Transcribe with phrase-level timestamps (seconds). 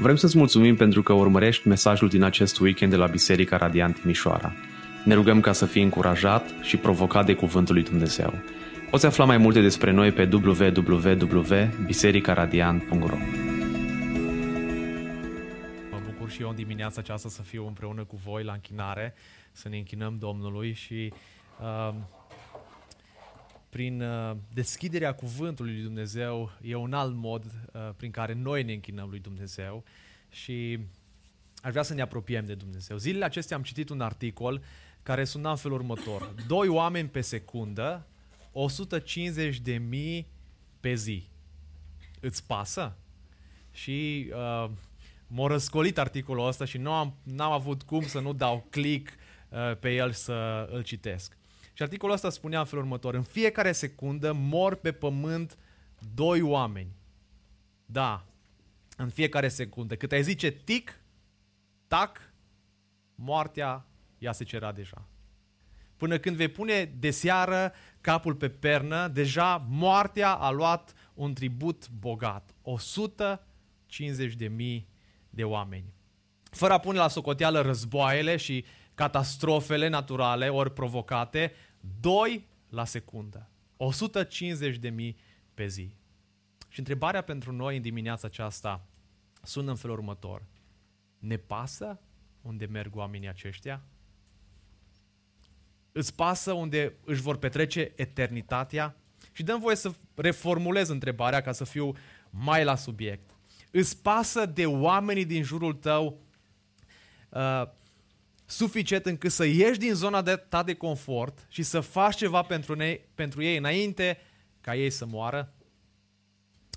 [0.00, 4.52] Vrem să-ți mulțumim pentru că urmărești mesajul din acest weekend de la Biserica Radiant Timișoara.
[5.04, 8.32] Ne rugăm ca să fii încurajat și provocat de Cuvântul lui Dumnezeu.
[8.90, 13.16] Poți afla mai multe despre noi pe www.bisericaradiant.ro
[15.90, 19.14] Mă bucur și eu în dimineața aceasta să fiu împreună cu voi la închinare,
[19.52, 21.12] să ne închinăm Domnului și
[21.60, 21.94] uh,
[23.70, 28.72] prin uh, deschiderea cuvântului lui Dumnezeu e un alt mod uh, prin care noi ne
[28.72, 29.84] închinăm lui Dumnezeu
[30.28, 30.78] și
[31.62, 32.96] aș vrea să ne apropiem de Dumnezeu.
[32.96, 34.62] Zilele acestea am citit un articol
[35.02, 36.34] care suna în felul următor.
[36.46, 38.06] Doi oameni pe secundă,
[38.52, 40.26] 150 de mii
[40.80, 41.28] pe zi.
[42.20, 42.96] Îți pasă?
[43.72, 44.70] Și uh,
[45.26, 49.12] m-a răscolit articolul ăsta și nu am, n-am avut cum să nu dau click
[49.48, 51.38] uh, pe el să îl citesc.
[51.80, 53.14] Și articolul ăsta spunea în felul următor.
[53.14, 55.58] În fiecare secundă mor pe pământ
[56.14, 56.92] doi oameni.
[57.86, 58.26] Da,
[58.96, 59.96] în fiecare secundă.
[59.96, 61.00] Cât ai zice tic,
[61.86, 62.32] tac,
[63.14, 63.86] moartea
[64.18, 65.08] ea se cera deja.
[65.96, 71.88] Până când vei pune de seară capul pe pernă, deja moartea a luat un tribut
[71.88, 72.54] bogat.
[72.62, 74.88] 150 de mii
[75.30, 75.92] de oameni.
[76.50, 81.52] Fără a pune la socoteală războaiele și catastrofele naturale ori provocate,
[82.00, 83.48] 2 la secundă.
[83.76, 85.16] 150 de mii
[85.54, 85.94] pe zi.
[86.68, 88.86] Și întrebarea pentru noi în dimineața aceasta
[89.42, 90.42] sună în felul următor.
[91.18, 92.00] Ne pasă
[92.42, 93.82] unde merg oamenii aceștia?
[95.92, 98.96] Îți pasă unde își vor petrece eternitatea?
[99.32, 101.92] Și dăm voie să reformulez întrebarea ca să fiu
[102.30, 103.30] mai la subiect.
[103.70, 106.18] Îți pasă de oamenii din jurul tău
[107.28, 107.62] uh,
[108.50, 112.74] suficient încât să ieși din zona de ta de confort și să faci ceva pentru,
[112.74, 114.18] ne, pentru ei înainte
[114.60, 115.52] ca ei să moară?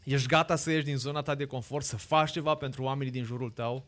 [0.04, 3.24] Ești gata să ieși din zona ta de confort, să faci ceva pentru oamenii din
[3.24, 3.86] jurul tău?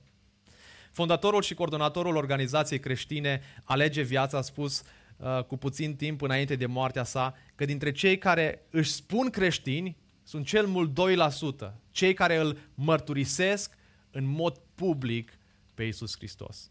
[0.91, 4.83] Fondatorul și coordonatorul organizației creștine Alege Viața a spus
[5.17, 9.97] uh, cu puțin timp înainte de moartea sa că dintre cei care își spun creștini
[10.23, 10.99] sunt cel mult
[11.69, 13.77] 2%, cei care îl mărturisesc
[14.11, 15.37] în mod public
[15.73, 16.69] pe Isus Hristos.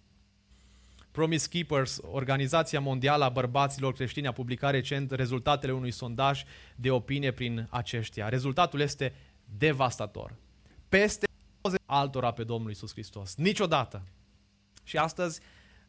[1.14, 6.42] Promise Keepers, Organizația Mondială a Bărbaților Creștini, a publicat recent rezultatele unui sondaj
[6.76, 8.28] de opinie prin aceștia.
[8.28, 9.14] Rezultatul este
[9.58, 10.34] devastator.
[10.88, 11.26] Peste
[11.86, 13.34] altora pe Domnul Isus Hristos.
[13.34, 14.02] Niciodată.
[14.84, 15.40] Și astăzi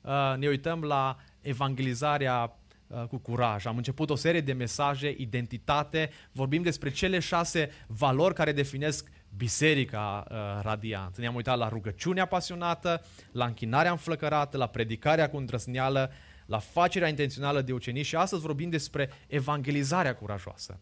[0.01, 3.65] uh, ne uităm la evangelizarea uh, cu curaj.
[3.65, 10.25] Am început o serie de mesaje, identitate, vorbim despre cele șase valori care definesc Biserica
[10.29, 11.17] uh, Radiant.
[11.17, 13.01] Ne-am uitat la rugăciunea pasionată,
[13.31, 16.11] la închinarea înflăcărată, la predicarea cu îndrăzneală,
[16.45, 20.79] la facerea intențională de ucenici și astăzi vorbim despre evangelizarea curajoasă.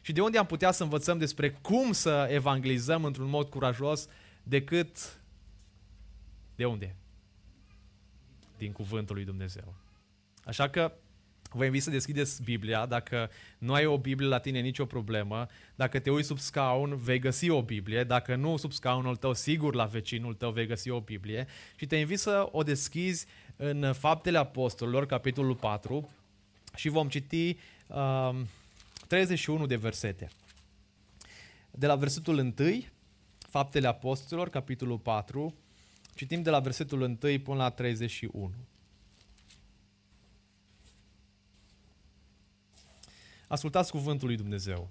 [0.00, 4.08] Și de unde am putea să învățăm despre cum să evangelizăm într-un mod curajos
[4.42, 5.20] decât
[6.54, 6.96] de unde?
[8.56, 9.74] Din cuvântul lui Dumnezeu.
[10.44, 10.92] Așa că
[11.50, 12.86] Vă invit să deschideți Biblia.
[12.86, 15.46] Dacă nu ai o Biblie la tine, nicio problemă.
[15.74, 18.04] Dacă te uiți sub scaun, vei găsi o Biblie.
[18.04, 21.46] Dacă nu sub scaunul tău, sigur la vecinul tău vei găsi o Biblie.
[21.76, 23.26] Și te invit să o deschizi
[23.56, 26.10] în Faptele Apostolilor, capitolul 4,
[26.74, 28.46] și vom citi uh, um,
[29.06, 30.28] 31 de versete.
[31.70, 32.54] De la versetul 1,
[33.38, 35.54] Faptele Apostolilor, capitolul 4,
[36.14, 38.52] citim de la versetul 1 până la 31.
[43.46, 44.90] Ascultați cuvântul lui Dumnezeu.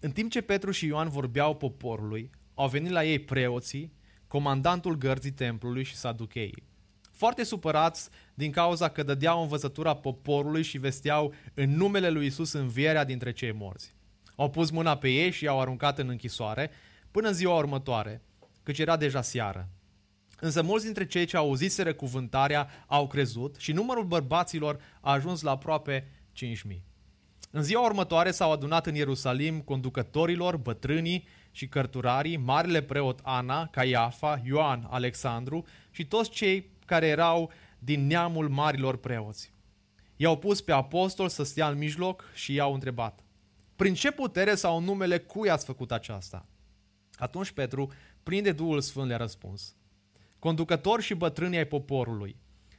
[0.00, 3.92] În timp ce Petru și Ioan vorbeau poporului, au venit la ei preoții,
[4.26, 6.68] comandantul gărzii templului și saducheii.
[7.12, 13.04] Foarte supărați din cauza că dădeau învățătura poporului și vesteau în numele lui Isus învierea
[13.04, 13.94] dintre cei morți.
[14.36, 16.70] Au pus mâna pe ei și i-au aruncat în închisoare
[17.10, 18.22] până în ziua următoare,
[18.62, 19.68] căci era deja seară.
[20.40, 25.50] Însă mulți dintre cei ce auziseră cuvântarea au crezut și numărul bărbaților a ajuns la
[25.50, 26.10] aproape
[26.70, 26.80] 5.000.
[27.50, 34.42] În ziua următoare s-au adunat în Ierusalim conducătorilor, bătrânii și cărturarii, marele preot Ana, Caiafa,
[34.44, 39.52] Ioan, Alexandru și toți cei care erau din neamul marilor preoți.
[40.16, 43.24] I-au pus pe apostol să stea în mijloc și i-au întrebat,
[43.76, 46.46] prin ce putere sau în numele cui ați făcut aceasta?
[47.14, 49.76] Atunci Petru, plin de Duhul Sfânt, le-a răspuns,
[50.40, 52.36] conducători și bătrâni ai poporului,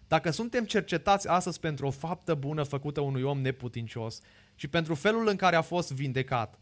[0.07, 4.19] dacă suntem cercetați astăzi pentru o faptă bună făcută unui om neputincios
[4.55, 6.59] și pentru felul în care a fost vindecat,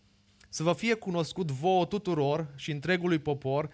[0.49, 3.69] să vă fie cunoscut vouă tuturor și întregului popor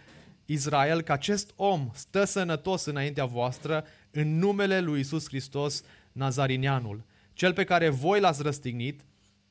[0.45, 7.53] Israel că acest om stă sănătos înaintea voastră în numele lui Isus Hristos Nazarineanul, cel
[7.53, 9.01] pe care voi l-ați răstignit,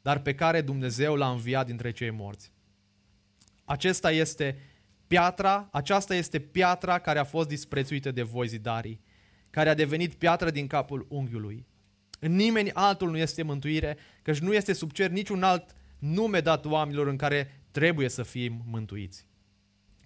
[0.02, 2.52] dar pe care Dumnezeu l-a înviat dintre cei morți.
[3.64, 4.58] Acesta este
[5.06, 9.00] piatra, aceasta este piatra care a fost disprețuită de voi zidarii,
[9.50, 11.66] care a devenit piatră din capul unghiului.
[12.20, 16.64] În nimeni altul nu este mântuire, căci nu este sub cer niciun alt nume dat
[16.64, 19.26] oamenilor în care trebuie să fim mântuiți.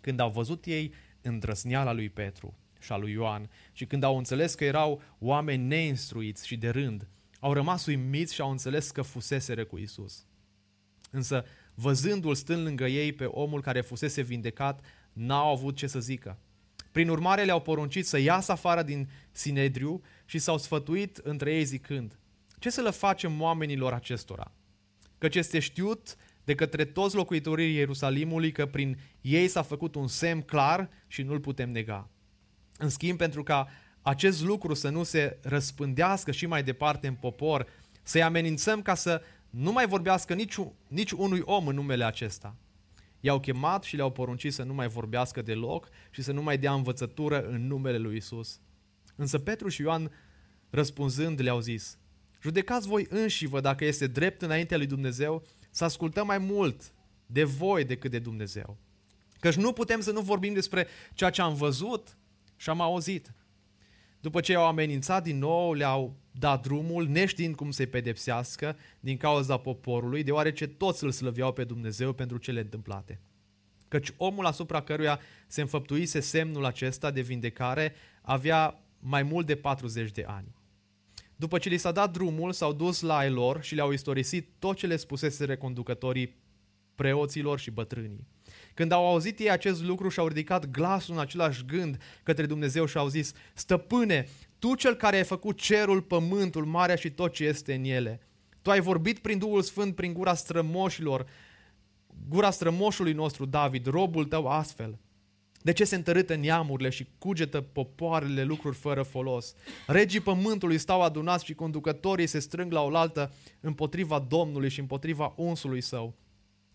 [0.00, 4.54] Când au văzut ei îndrăsneala lui Petru și a lui Ioan și când au înțeles
[4.54, 7.08] că erau oameni neinstruiți și de rând,
[7.40, 10.26] au rămas uimiți și au înțeles că fuseseră cu Isus.
[11.10, 11.44] Însă,
[11.80, 14.80] văzându-l stând lângă ei pe omul care fusese vindecat,
[15.12, 16.38] n-au avut ce să zică.
[16.92, 22.18] Prin urmare le-au poruncit să iasă afară din Sinedriu și s-au sfătuit între ei zicând,
[22.58, 24.52] ce să le facem oamenilor acestora?
[25.18, 30.42] Căci este știut de către toți locuitorii Ierusalimului că prin ei s-a făcut un semn
[30.42, 32.08] clar și nu-l putem nega.
[32.78, 33.68] În schimb, pentru ca
[34.02, 37.66] acest lucru să nu se răspândească și mai departe în popor,
[38.02, 40.58] să-i amenințăm ca să nu mai vorbească nici,
[40.88, 42.56] nici unui om în numele acesta.
[43.20, 46.72] I-au chemat și le-au poruncit să nu mai vorbească deloc și să nu mai dea
[46.72, 48.60] învățătură în numele lui Isus.
[49.16, 50.10] Însă Petru și Ioan,
[50.70, 51.98] răspunzând, le-au zis,
[52.42, 56.92] Judecați voi înși-vă dacă este drept înaintea lui Dumnezeu să ascultăm mai mult
[57.26, 58.76] de voi decât de Dumnezeu.
[59.40, 62.16] Căci nu putem să nu vorbim despre ceea ce am văzut
[62.56, 63.32] și am auzit.
[64.20, 69.56] După ce i-au amenințat din nou, le-au dat drumul, neștiind cum să-i pedepsească din cauza
[69.56, 73.20] poporului, deoarece toți îl slăveau pe Dumnezeu pentru cele întâmplate.
[73.88, 80.10] Căci omul asupra căruia se înfăptuise semnul acesta de vindecare avea mai mult de 40
[80.10, 80.56] de ani.
[81.36, 84.76] După ce li s-a dat drumul, s-au dus la ei lor și le-au istorisit tot
[84.76, 86.36] ce le spusese reconducătorii
[86.94, 88.26] preoților și bătrânii.
[88.78, 92.96] Când au auzit ei acest lucru și-au ridicat glasul în același gând către Dumnezeu și
[92.96, 94.28] au zis, Stăpâne,
[94.58, 98.20] Tu cel care ai făcut cerul, pământul, marea și tot ce este în ele,
[98.62, 101.26] Tu ai vorbit prin Duhul Sfânt, prin gura strămoșilor,
[102.28, 104.98] gura strămoșului nostru David, robul Tău astfel.
[105.62, 109.54] De ce se întărâtă neamurile și cugetă popoarele lucruri fără folos?
[109.86, 115.80] Regii pământului stau adunați și conducătorii se strâng la oaltă împotriva Domnului și împotriva unsului
[115.80, 116.14] său.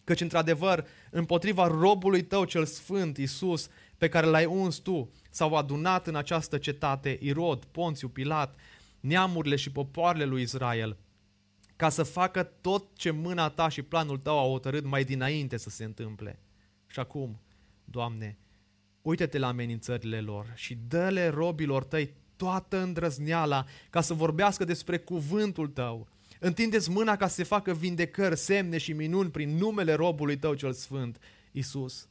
[0.04, 6.08] Căci, într-adevăr, împotriva robului tău cel sfânt, Iisus, pe care l-ai uns tu, s-au adunat
[6.08, 8.56] în această cetate Irod, Ponțiu, Pilat,
[9.00, 10.98] neamurile și popoarele lui Israel,
[11.76, 15.70] ca să facă tot ce mâna ta și planul tău au hotărât mai dinainte să
[15.70, 16.40] se întâmple.
[16.88, 17.40] Și acum,
[17.86, 18.38] Doamne,
[19.02, 25.68] uită-te la amenințările lor și dă-le robilor tăi toată îndrăzneala ca să vorbească despre cuvântul
[25.68, 26.08] tău.
[26.46, 30.74] Întindeți mâna ca să se facă vindecări, semne și minuni prin numele robului tău cel
[30.74, 31.20] sfânt,
[31.52, 32.08] Isus.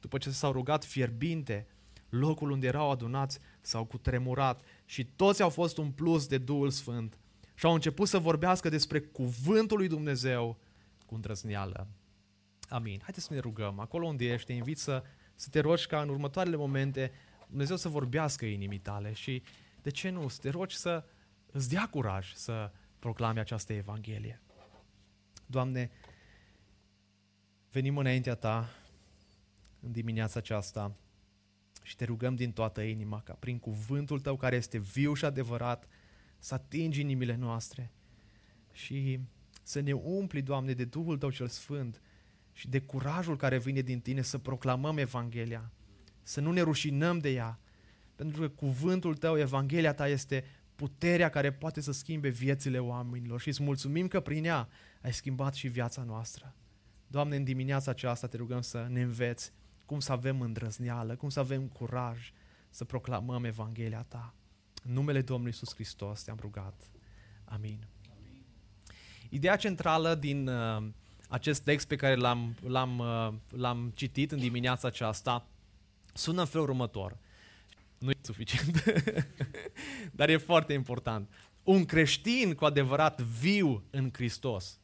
[0.00, 1.66] După ce s-au rugat fierbinte,
[2.08, 7.18] locul unde erau adunați s-au cutremurat și toți au fost umpluți de Duhul Sfânt
[7.54, 10.58] și au început să vorbească despre cuvântul lui Dumnezeu
[11.06, 11.88] cu îndrăzneală.
[12.68, 12.98] Amin.
[13.02, 13.78] Haideți să ne rugăm.
[13.78, 15.02] Acolo unde ești, te invit să
[15.34, 17.12] să te rogi ca în următoarele momente
[17.48, 19.42] Dumnezeu să vorbească inimii tale și
[19.82, 21.04] de ce nu, să te rogi să
[21.52, 24.40] îți dea curaj să proclame această Evanghelie.
[25.46, 25.90] Doamne,
[27.70, 28.68] venim înaintea Ta
[29.80, 30.96] în dimineața aceasta
[31.82, 35.88] și te rugăm din toată inima ca prin cuvântul Tău care este viu și adevărat
[36.38, 37.92] să atingi inimile noastre
[38.72, 39.20] și
[39.62, 42.00] să ne umpli, Doamne, de Duhul Tău cel Sfânt
[42.52, 45.72] și de curajul care vine din tine să proclamăm Evanghelia,
[46.22, 47.58] să nu ne rușinăm de ea,
[48.14, 50.44] pentru că cuvântul tău, Evanghelia ta este
[50.80, 54.68] puterea care poate să schimbe viețile oamenilor și îți mulțumim că prin ea
[55.02, 56.54] ai schimbat și viața noastră.
[57.06, 59.52] Doamne, în dimineața aceasta te rugăm să ne înveți
[59.86, 62.32] cum să avem îndrăzneală, cum să avem curaj
[62.70, 64.34] să proclamăm Evanghelia ta.
[64.84, 66.90] În numele Domnului Iisus Hristos te-am rugat.
[67.44, 67.86] Amin.
[68.16, 68.44] Amin.
[69.28, 70.88] Ideea centrală din uh,
[71.28, 75.46] acest text pe care l-am, l-am, uh, l-am citit în dimineața aceasta
[76.14, 77.18] sună în felul următor.
[78.00, 78.84] Nu e suficient,
[80.18, 81.30] dar e foarte important.
[81.62, 84.78] Un creștin cu adevărat viu în Hristos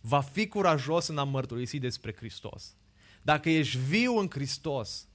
[0.00, 2.76] va fi curajos în a mărturisi despre Hristos.
[3.22, 5.08] Dacă ești viu în Hristos,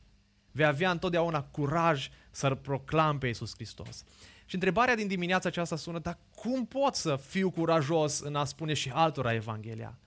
[0.52, 4.04] vei avea întotdeauna curaj să-L proclam pe Iisus Hristos.
[4.46, 8.74] Și întrebarea din dimineața aceasta sună, dar cum pot să fiu curajos în a spune
[8.74, 10.00] și altora Evanghelia?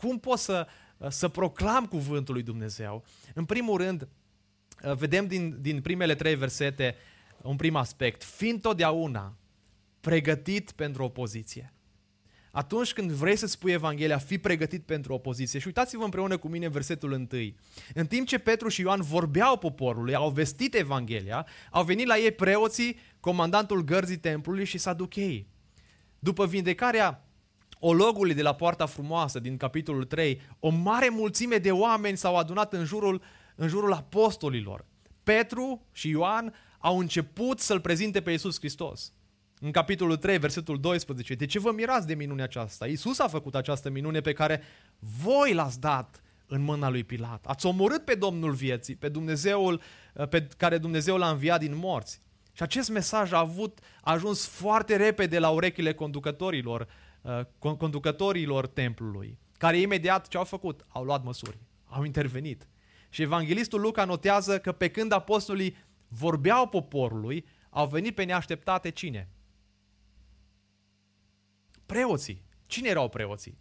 [0.00, 0.66] cum pot să,
[1.08, 3.04] să proclam cuvântul lui Dumnezeu?
[3.34, 4.08] În primul rând,
[4.96, 6.96] vedem din, din primele trei versete
[7.42, 8.24] un prim aspect.
[8.24, 9.36] Fiind totdeauna
[10.00, 11.72] pregătit pentru opoziție.
[12.52, 15.58] Atunci când vrei să spui Evanghelia, fi pregătit pentru opoziție.
[15.58, 17.26] Și uitați-vă împreună cu mine versetul 1.
[17.94, 22.30] În timp ce Petru și Ioan vorbeau poporului, au vestit Evanghelia, au venit la ei
[22.30, 25.48] preoții, comandantul gărzii templului și saducheii.
[26.18, 27.24] După vindecarea
[27.78, 32.72] ologului de la Poarta Frumoasă din capitolul 3, o mare mulțime de oameni s-au adunat
[32.72, 33.22] în jurul
[33.60, 34.84] în jurul apostolilor.
[35.22, 39.12] Petru și Ioan au început să-L prezinte pe Iisus Hristos.
[39.58, 42.86] În capitolul 3, versetul 12, de ce vă mirați de minunea aceasta?
[42.86, 44.62] Iisus a făcut această minune pe care
[44.98, 47.44] voi l-ați dat în mâna lui Pilat.
[47.46, 49.80] Ați omorât pe Domnul vieții, pe Dumnezeul
[50.30, 52.20] pe care Dumnezeu l-a înviat din morți.
[52.52, 56.88] Și acest mesaj a avut a ajuns foarte repede la urechile conducătorilor,
[57.22, 60.84] uh, conducătorilor templului, care imediat ce au făcut?
[60.88, 62.68] Au luat măsuri, au intervenit.
[63.10, 65.76] Și evanghelistul Luca notează că pe când apostolii
[66.08, 69.28] vorbeau poporului, au venit pe neașteptate cine?
[71.86, 72.42] Preoții.
[72.66, 73.58] Cine erau preoții?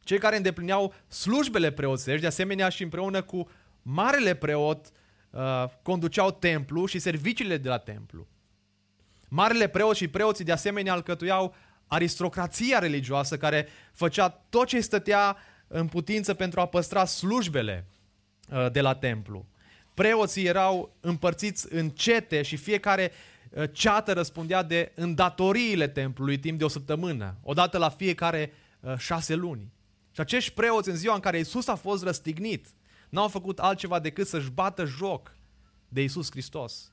[0.00, 3.48] Cei care îndeplineau slujbele preoțești, de asemenea și împreună cu
[3.82, 4.90] marele preot,
[5.30, 8.28] uh, conduceau templu și serviciile de la templu.
[9.28, 11.54] Marele preot și preoții de asemenea alcătuiau
[11.86, 17.99] aristocrația religioasă care făcea tot ce stătea în putință pentru a păstra slujbele uh,
[18.72, 19.46] de la templu.
[19.94, 23.12] Preoții erau împărțiți în cete și fiecare
[23.50, 29.34] uh, ceată răspundea de îndatoriile templului timp de o săptămână, odată la fiecare uh, șase
[29.34, 29.72] luni.
[30.12, 32.66] Și acești preoți în ziua în care Isus a fost răstignit,
[33.08, 35.36] n-au făcut altceva decât să-și bată joc
[35.88, 36.92] de Isus Hristos.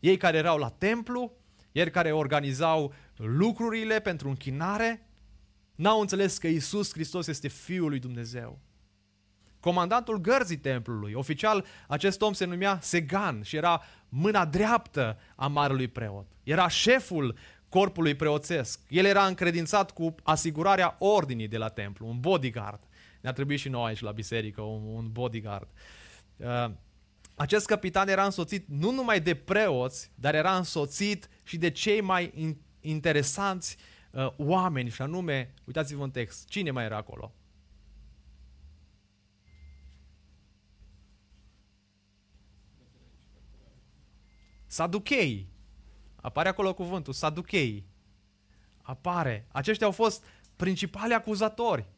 [0.00, 1.32] Ei care erau la templu,
[1.72, 5.06] ei care organizau lucrurile pentru închinare,
[5.74, 8.58] n-au înțeles că Isus Hristos este Fiul lui Dumnezeu.
[9.60, 15.88] Comandantul gărzii templului, oficial, acest om se numea Segan și era mâna dreaptă a marelui
[15.88, 16.26] preot.
[16.42, 17.36] Era șeful
[17.68, 18.80] corpului preoțesc.
[18.88, 22.80] El era încredințat cu asigurarea ordinii de la templu, un bodyguard.
[23.20, 25.68] Ne-ar trebui și noi aici la biserică un, un bodyguard.
[26.36, 26.70] Uh,
[27.34, 32.56] acest capitan era însoțit nu numai de preoți, dar era însoțit și de cei mai
[32.80, 33.76] interesanți
[34.10, 37.32] uh, oameni, și anume, uitați-vă în text, cine mai era acolo?
[44.68, 45.48] Saduchei.
[46.16, 47.86] Apare acolo cuvântul, saduchei.
[48.82, 49.46] Apare.
[49.52, 50.24] Aceștia au fost
[50.56, 51.88] principali acuzatori.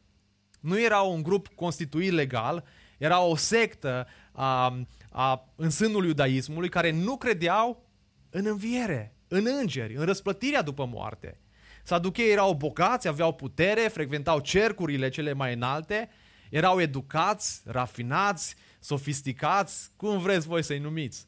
[0.59, 2.63] Nu era un grup constituit legal,
[2.97, 4.79] era o sectă a,
[5.11, 7.89] a, în sânul iudaismului care nu credeau
[8.29, 11.39] în înviere, în îngeri, în răsplătirea după moarte.
[11.83, 16.09] Saduchei erau bogați, aveau putere, frecventau cercurile cele mai înalte,
[16.49, 21.27] erau educați, rafinați, sofisticați, cum vreți voi să-i numiți.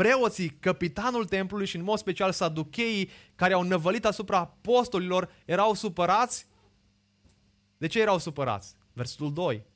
[0.00, 6.46] Preoții, capitanul templului și în mod special saducheii care au năvălit asupra apostolilor erau supărați.
[7.76, 8.74] De ce erau supărați?
[8.92, 9.66] Versetul 2.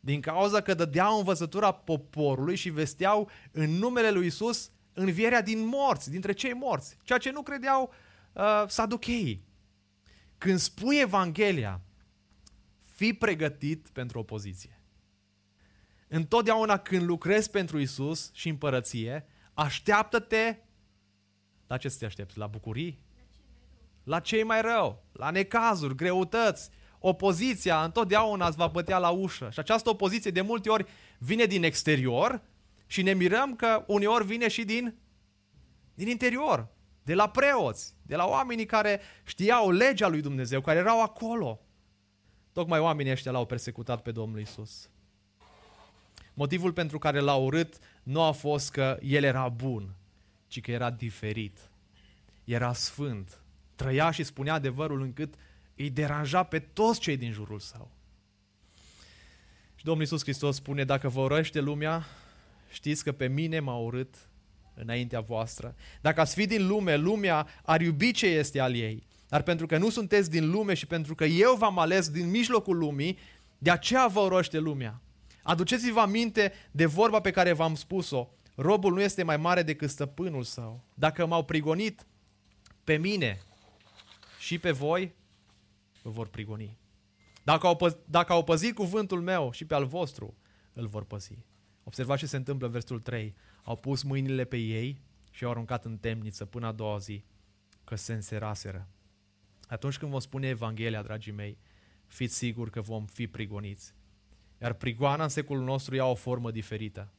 [0.00, 6.10] Din cauza că dădeau învățătura poporului și vesteau în numele lui Isus învierea din morți,
[6.10, 7.92] dintre cei morți, ceea ce nu credeau
[8.32, 9.44] uh, saducheii.
[10.38, 11.80] Când spui Evanghelia,
[12.94, 14.80] fii pregătit pentru opoziție.
[16.08, 20.56] Întotdeauna când lucrezi pentru Isus și împărăție, așteaptă-te
[21.66, 22.38] la ce să te aștepți?
[22.38, 22.98] La bucurii?
[24.04, 29.48] La cei mai rău, la necazuri, greutăți, opoziția întotdeauna îți va bătea la ușă.
[29.52, 30.86] Și această opoziție de multe ori
[31.18, 32.42] vine din exterior
[32.86, 34.94] și ne mirăm că uneori vine și din,
[35.94, 36.68] din interior,
[37.02, 41.60] de la preoți, de la oamenii care știau legea lui Dumnezeu, care erau acolo.
[42.52, 44.90] Tocmai oamenii ăștia l-au persecutat pe Domnul Isus.
[46.38, 49.94] Motivul pentru care l-au urât nu a fost că el era bun,
[50.46, 51.58] ci că era diferit.
[52.44, 53.40] Era sfânt.
[53.74, 55.34] Trăia și spunea adevărul încât
[55.76, 57.90] îi deranja pe toți cei din jurul său.
[59.74, 62.06] Și Domnul Iisus Hristos spune, dacă vă urăște lumea,
[62.70, 64.14] știți că pe mine m-a urât
[64.74, 65.74] înaintea voastră.
[66.00, 69.06] Dacă ați fi din lume, lumea ar iubi ce este al ei.
[69.28, 72.78] Dar pentru că nu sunteți din lume și pentru că eu v-am ales din mijlocul
[72.78, 73.18] lumii,
[73.58, 75.00] de aceea vă urăște lumea.
[75.46, 78.28] Aduceți-vă aminte de vorba pe care v-am spus-o.
[78.54, 80.84] Robul nu este mai mare decât stăpânul său.
[80.94, 82.06] Dacă m-au prigonit
[82.84, 83.38] pe mine
[84.38, 85.14] și pe voi,
[86.02, 86.78] vă vor prigoni.
[87.44, 90.36] Dacă au, pă- dacă au păzit cuvântul meu și pe al vostru,
[90.72, 91.38] îl vor păzi.
[91.84, 93.34] Observați ce se întâmplă în versetul 3.
[93.62, 97.24] Au pus mâinile pe ei și au aruncat în temniță până a doua zi,
[97.84, 98.88] că se înseraseră.
[99.68, 101.58] Atunci când vom spune Evanghelia, dragii mei,
[102.06, 103.94] fiți siguri că vom fi prigoniți.
[104.60, 107.12] Iar prigoana în secolul nostru ia o formă diferită.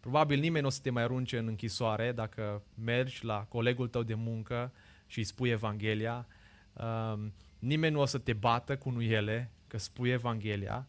[0.00, 4.02] Probabil nimeni nu o să te mai arunce în închisoare dacă mergi la colegul tău
[4.02, 4.72] de muncă
[5.06, 6.26] și îi spui Evanghelia.
[6.72, 10.86] Um, nimeni nu o să te bată cu nuiele că spui Evanghelia,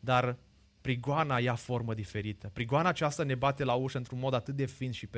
[0.00, 0.36] dar
[0.80, 2.50] prigoana ia formă diferită.
[2.52, 5.08] Prigoana aceasta ne bate la ușă într-un mod atât de fin și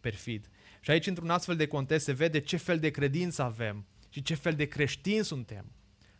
[0.00, 0.50] perfid.
[0.80, 4.34] Și aici, într-un astfel de context, se vede ce fel de credință avem și ce
[4.34, 5.75] fel de creștini suntem.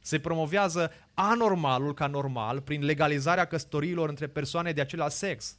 [0.06, 5.58] Se promovează anormalul ca normal prin legalizarea căsătoriilor între persoane de același sex.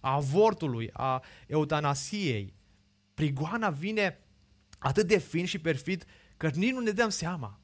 [0.00, 2.54] a avortului, a eutanasiei.
[3.14, 4.18] Prigoana vine
[4.78, 6.04] atât de fin și perfid
[6.36, 7.60] că nici nu ne dăm seama.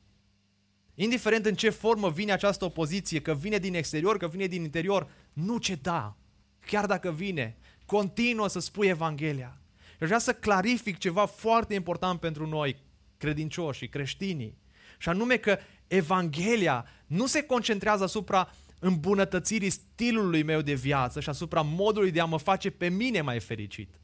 [0.95, 5.11] Indiferent în ce formă vine această opoziție, că vine din exterior, că vine din interior,
[5.33, 6.17] nu ceda.
[6.61, 7.57] Chiar dacă vine,
[7.87, 9.61] continuă să spui Evanghelia.
[9.91, 12.77] Și vrea să clarific ceva foarte important pentru noi,
[13.17, 14.63] credincioșii, creștinii.
[14.99, 15.59] Și anume că
[15.95, 22.25] Evanghelia nu se concentrează asupra îmbunătățirii stilului meu de viață și asupra modului de a
[22.25, 23.95] mă face pe mine mai fericit.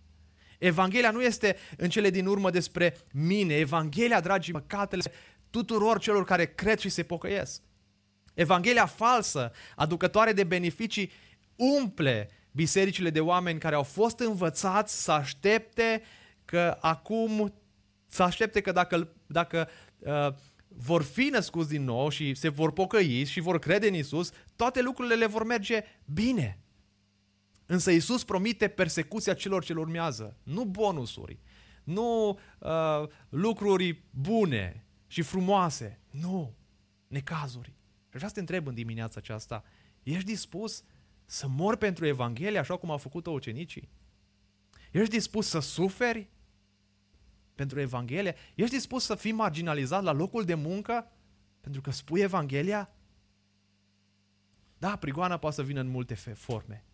[0.59, 3.55] Evanghelia nu este în cele din urmă despre mine.
[3.55, 5.03] Evanghelia, dragii păcatele
[5.51, 7.63] tuturor celor care cred și se pocăiesc.
[8.35, 11.11] Evanghelia falsă, aducătoare de beneficii,
[11.57, 16.03] umple bisericile de oameni care au fost învățați să aștepte
[16.45, 17.55] că acum,
[18.09, 19.69] să aștepte că dacă, dacă
[19.99, 20.29] uh,
[20.77, 24.83] vor fi născuți din nou și se vor pocăi și vor crede în Isus, toate
[24.83, 26.59] lucrurile le vor merge bine.
[27.67, 31.39] Însă Isus promite persecuția celor ce urmează, nu bonusuri,
[31.85, 36.57] nu uh, lucruri bune și frumoase, nu,
[37.07, 37.69] necazuri.
[37.69, 39.65] Și vreau să te întreb în dimineața aceasta,
[40.03, 40.85] ești dispus
[41.25, 43.89] să mori pentru Evanghelie așa cum au făcut-o ucenicii?
[44.91, 46.31] Ești dispus să suferi
[47.61, 48.35] pentru Evanghelie?
[48.55, 51.11] Ești dispus să fii marginalizat la locul de muncă
[51.61, 52.91] pentru că spui Evanghelia?
[54.79, 56.85] Da, prigoana poate să vină în multe forme.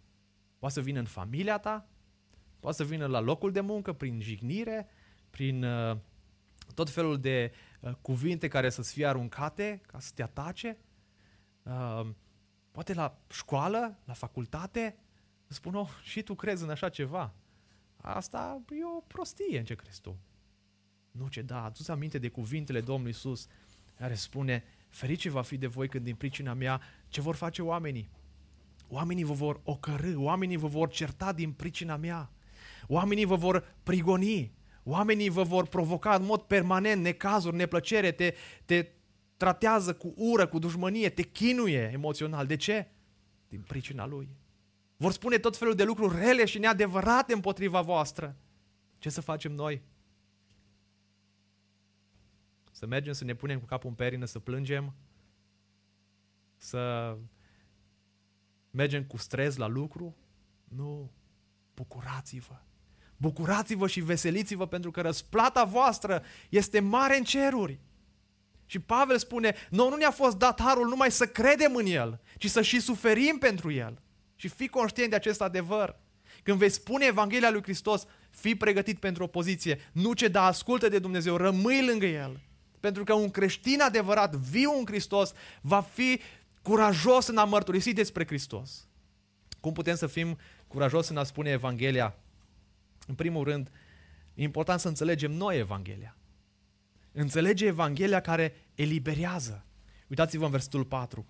[0.59, 1.89] Poate să vină în familia ta,
[2.61, 4.89] poate să vină la locul de muncă, prin jignire,
[5.31, 5.97] prin uh,
[6.75, 10.79] tot felul de uh, cuvinte care să-ți fie aruncate ca să te atace.
[11.63, 12.07] Uh,
[12.71, 14.99] poate la școală, la facultate,
[15.47, 17.35] spun, oh, și tu crezi în așa ceva.
[17.97, 20.19] Asta e o prostie în ce crezi tu.
[21.19, 23.47] Nu ce da, adu aminte de cuvintele Domnului Isus,
[23.99, 28.11] care spune, ferice va fi de voi când din pricina mea ce vor face oamenii.
[28.89, 32.31] Oamenii vă vor ocărâ, oamenii vă vor certa din pricina mea.
[32.87, 34.53] Oamenii vă vor prigoni,
[34.83, 38.89] oamenii vă vor provoca în mod permanent necazuri, neplăcere, te, te
[39.37, 42.47] tratează cu ură, cu dușmănie, te chinuie emoțional.
[42.47, 42.89] De ce?
[43.49, 44.29] Din pricina lui.
[44.97, 48.37] Vor spune tot felul de lucruri rele și neadevărate împotriva voastră.
[48.99, 49.83] Ce să facem noi?
[52.79, 54.95] Să mergem să ne punem cu capul în perină, să plângem,
[56.57, 57.17] să
[58.71, 60.17] mergem cu stres la lucru?
[60.65, 61.13] Nu.
[61.75, 62.61] Bucurați-vă.
[63.17, 67.81] Bucurați-vă și veseliți-vă pentru că răsplata voastră este mare în ceruri.
[68.67, 72.51] Și Pavel spune, nu, nu ne-a fost dat harul numai să credem în El, ci
[72.51, 74.03] să și suferim pentru El.
[74.35, 76.01] Și fii conștient de acest adevăr.
[76.43, 79.81] Când vei spune Evanghelia lui Hristos, fii pregătit pentru o poziție.
[79.93, 82.41] Nu ce da, ascultă de Dumnezeu, rămâi lângă El.
[82.87, 86.21] Pentru că un creștin adevărat, viu în Hristos, va fi
[86.63, 88.89] curajos în a mărturisi despre Hristos.
[89.61, 92.17] Cum putem să fim curajos în a spune Evanghelia?
[93.07, 93.71] În primul rând,
[94.35, 96.17] e important să înțelegem noi Evanghelia.
[97.13, 99.65] Înțelege Evanghelia care eliberează.
[100.09, 101.27] Uitați-vă în versetul 4.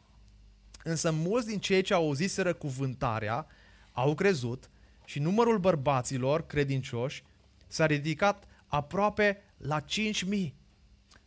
[0.83, 3.47] Însă mulți din cei ce au auziseră cuvântarea
[3.93, 4.71] au crezut
[5.05, 7.25] și numărul bărbaților credincioși
[7.67, 10.65] s-a ridicat aproape la 5.000.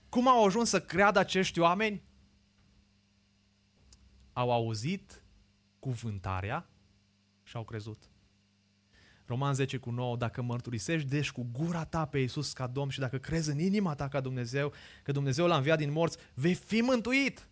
[0.09, 2.03] Cum au ajuns să creadă acești oameni?
[4.33, 5.23] Au auzit
[5.79, 6.69] cuvântarea
[7.43, 8.09] și au crezut.
[9.25, 12.99] Roman 10 cu 9, dacă mărturisești deci cu gura ta pe Iisus ca Domn și
[12.99, 16.81] dacă crezi în inima ta ca Dumnezeu, că Dumnezeu l-a înviat din morți, vei fi
[16.81, 17.47] mântuit.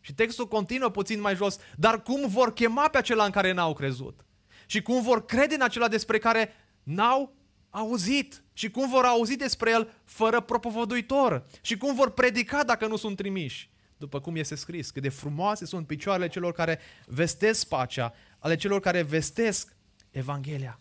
[0.00, 3.72] Și textul continuă puțin mai jos, dar cum vor chema pe acela în care n-au
[3.72, 4.24] crezut?
[4.66, 7.34] Și cum vor crede în acela despre care n-au
[7.70, 8.42] auzit?
[8.52, 11.46] Și cum vor auzi despre el fără propovăduitor?
[11.60, 13.70] Și cum vor predica dacă nu sunt trimiși?
[13.96, 18.80] După cum este scris, cât de frumoase sunt picioarele celor care vestesc pacea, ale celor
[18.80, 19.76] care vestesc
[20.10, 20.80] Evanghelia.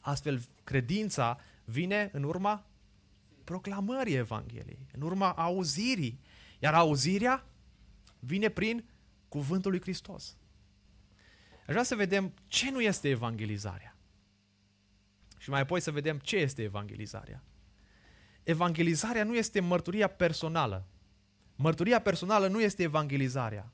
[0.00, 2.66] Astfel, credința vine în urma
[3.44, 6.20] proclamării Evangheliei, în urma auzirii.
[6.58, 7.46] Iar auzirea
[8.18, 8.88] vine prin
[9.28, 10.36] cuvântul lui Hristos.
[11.58, 13.95] Aș vrea să vedem ce nu este evangelizarea.
[15.46, 17.44] Și mai apoi să vedem ce este evangelizarea.
[18.42, 20.86] Evangelizarea nu este mărturia personală.
[21.56, 23.72] Mărturia personală nu este evangelizarea.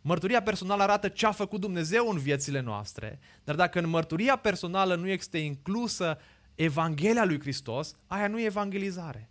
[0.00, 4.94] Mărturia personală arată ce a făcut Dumnezeu în viețile noastre, dar dacă în mărturia personală
[4.94, 6.18] nu este inclusă
[6.54, 9.30] Evanghelia lui Hristos, aia nu e evangelizare.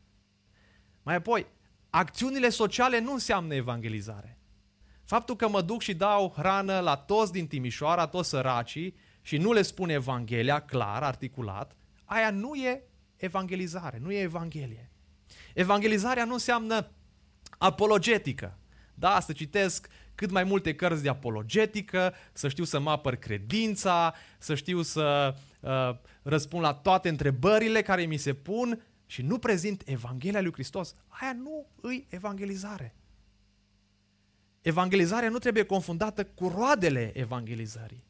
[1.03, 1.47] Mai apoi,
[1.89, 4.39] acțiunile sociale nu înseamnă evangelizare.
[5.03, 8.95] Faptul că mă duc și dau hrană la toți din Timișoara, toți săracii,
[9.27, 12.83] și nu le spun Evanghelia clar, articulat, aia nu e
[13.15, 14.91] evangelizare, nu e Evanghelie.
[15.53, 16.91] Evangelizarea nu înseamnă
[17.57, 18.57] apologetică.
[18.93, 24.13] Da, să citesc cât mai multe cărți de apologetică, să știu să mă apăr credința,
[24.37, 29.83] să știu să uh, răspund la toate întrebările care mi se pun și nu prezint
[29.85, 32.95] Evanghelia lui Hristos, aia nu îi evangelizare.
[34.61, 38.06] Evangelizarea nu trebuie confundată cu roadele evangelizării.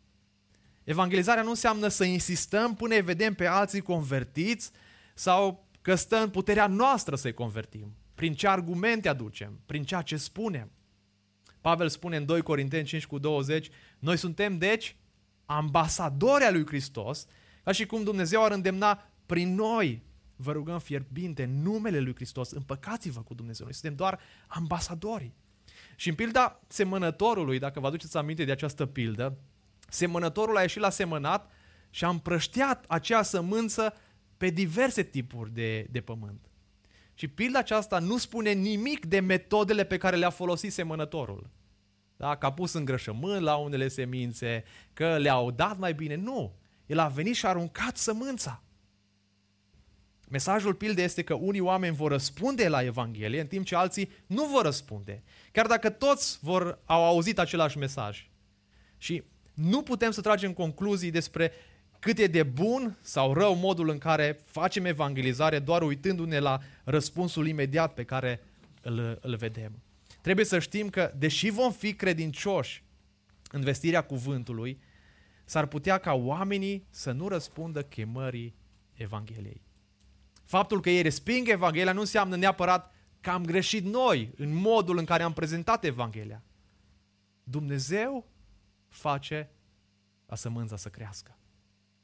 [0.88, 4.72] Evangelizarea nu înseamnă să insistăm până îi vedem pe alții convertiți
[5.14, 7.96] sau că stă în puterea noastră să-i convertim.
[8.16, 10.72] Prin ce argumente aducem, prin ceea ce spunem.
[11.62, 13.70] Pavel spune în 2 Corinteni 5 cu 20,
[14.00, 14.96] noi suntem deci
[15.46, 17.28] ambasadori al lui Hristos,
[17.64, 20.04] ca și cum Dumnezeu ar îndemna prin noi,
[20.36, 23.66] vă rugăm fierbinte, numele lui Hristos, împăcați-vă cu Dumnezeu.
[23.66, 25.32] Noi suntem doar ambasadori.
[25.96, 29.38] Și în pilda semănătorului, dacă vă aduceți aminte de această pildă,
[29.90, 31.52] semănătorul a ieșit la semănat
[31.90, 33.94] și a împrăștiat acea sămânță
[34.38, 36.50] pe diverse tipuri de, de pământ.
[37.14, 41.50] Și pilda aceasta nu spune nimic de metodele pe care le-a folosit semănătorul.
[42.18, 42.36] Da?
[42.36, 46.16] Că a pus îngrășământ la unele semințe, că le-au dat mai bine.
[46.16, 46.56] Nu.
[46.86, 48.64] El a venit și a aruncat sămânța.
[50.30, 54.46] Mesajul pildei este că unii oameni vor răspunde la Evanghelie, în timp ce alții nu
[54.46, 55.24] vor răspunde.
[55.52, 58.30] Chiar dacă toți vor, au auzit același mesaj.
[58.98, 59.24] Și
[59.58, 61.52] nu putem să tragem concluzii despre
[62.00, 67.48] cât e de bun sau rău modul în care facem evangelizare doar uitându-ne la răspunsul
[67.48, 68.44] imediat pe care
[68.82, 69.82] îl, îl vedem.
[70.22, 72.84] Trebuie să știm că, deși vom fi credincioși
[73.52, 74.80] în vestirea cuvântului,
[75.46, 78.56] s-ar putea ca oamenii să nu răspundă chemării
[78.94, 79.62] Evangheliei.
[80.44, 85.06] Faptul că ei resping Evanghelia nu înseamnă neapărat că am greșit noi în modul în
[85.06, 86.44] care am prezentat Evanghelia.
[87.44, 88.36] Dumnezeu
[88.98, 89.50] face
[90.26, 91.38] a sămânța să crească.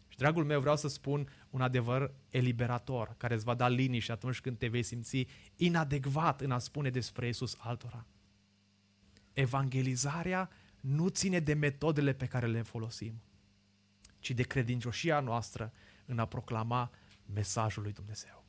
[0.08, 4.41] Și dragul meu, vreau să spun un adevăr eliberator, care îți va da liniște atunci
[4.41, 5.25] când te vei simți
[5.56, 8.06] inadecvat în a spune despre Isus altora.
[9.34, 13.21] Evangelizarea nu ține de metodele pe care le folosim,
[14.19, 15.73] ci de credincioșia noastră
[16.06, 16.91] în a proclama
[17.34, 18.45] mesajul lui Dumnezeu.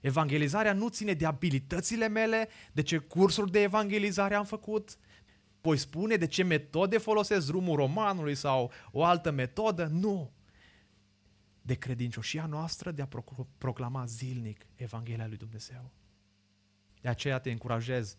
[0.00, 4.98] Evangelizarea nu ține de abilitățile mele, de ce cursuri de evangelizare am făcut,
[5.62, 9.86] voi spune de ce metode folosesc drumul romanului sau o altă metodă?
[9.86, 10.32] Nu.
[11.62, 13.08] De credincioșia noastră de a
[13.58, 15.92] proclama zilnic Evanghelia lui Dumnezeu.
[17.00, 18.16] De aceea te încurajez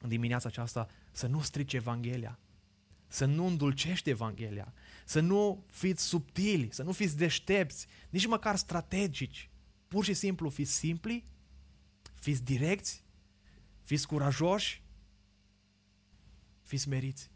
[0.00, 2.38] în dimineața aceasta să nu strici Evanghelia,
[3.06, 4.72] să nu îndulcești Evanghelia,
[5.04, 9.50] să nu fiți subtili, să nu fiți deștepți, nici măcar strategici.
[9.88, 11.24] Pur și simplu fiți simpli,
[12.14, 13.04] fiți direcți,
[13.82, 14.82] fiți curajoși
[16.68, 17.30] fiți meriți.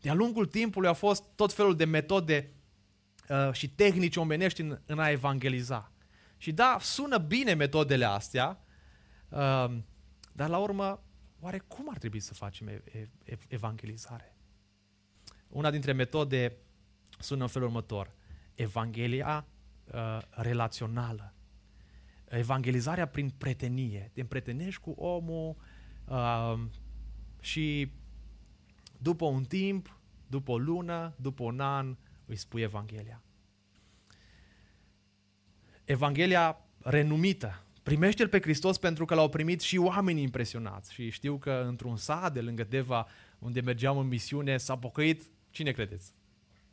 [0.00, 2.52] De-a lungul timpului au fost tot felul de metode
[3.28, 5.92] uh, și tehnici omenești în, în a evangeliza.
[6.36, 8.64] Și da, sună bine metodele astea,
[9.28, 9.76] uh,
[10.32, 11.02] dar la urmă,
[11.40, 12.82] oare cum ar trebui să facem
[13.48, 14.36] evangelizare?
[15.48, 16.56] Una dintre metode
[17.18, 18.12] sună în felul următor.
[18.54, 19.46] Evanghelia
[19.94, 21.34] uh, relațională.
[22.24, 24.10] Evangelizarea prin pretenie.
[24.12, 25.56] Te împretenești cu omul,
[26.04, 26.58] uh,
[27.46, 27.90] și
[28.98, 33.22] după un timp, după o lună, după un an, îi spui Evanghelia.
[35.84, 37.62] Evanghelia renumită.
[37.82, 40.92] Primește-L pe Hristos pentru că l-au primit și oamenii impresionați.
[40.92, 43.06] Și știu că într-un sat de lângă Deva,
[43.38, 46.12] unde mergeam în misiune, s-a pocăit, cine credeți?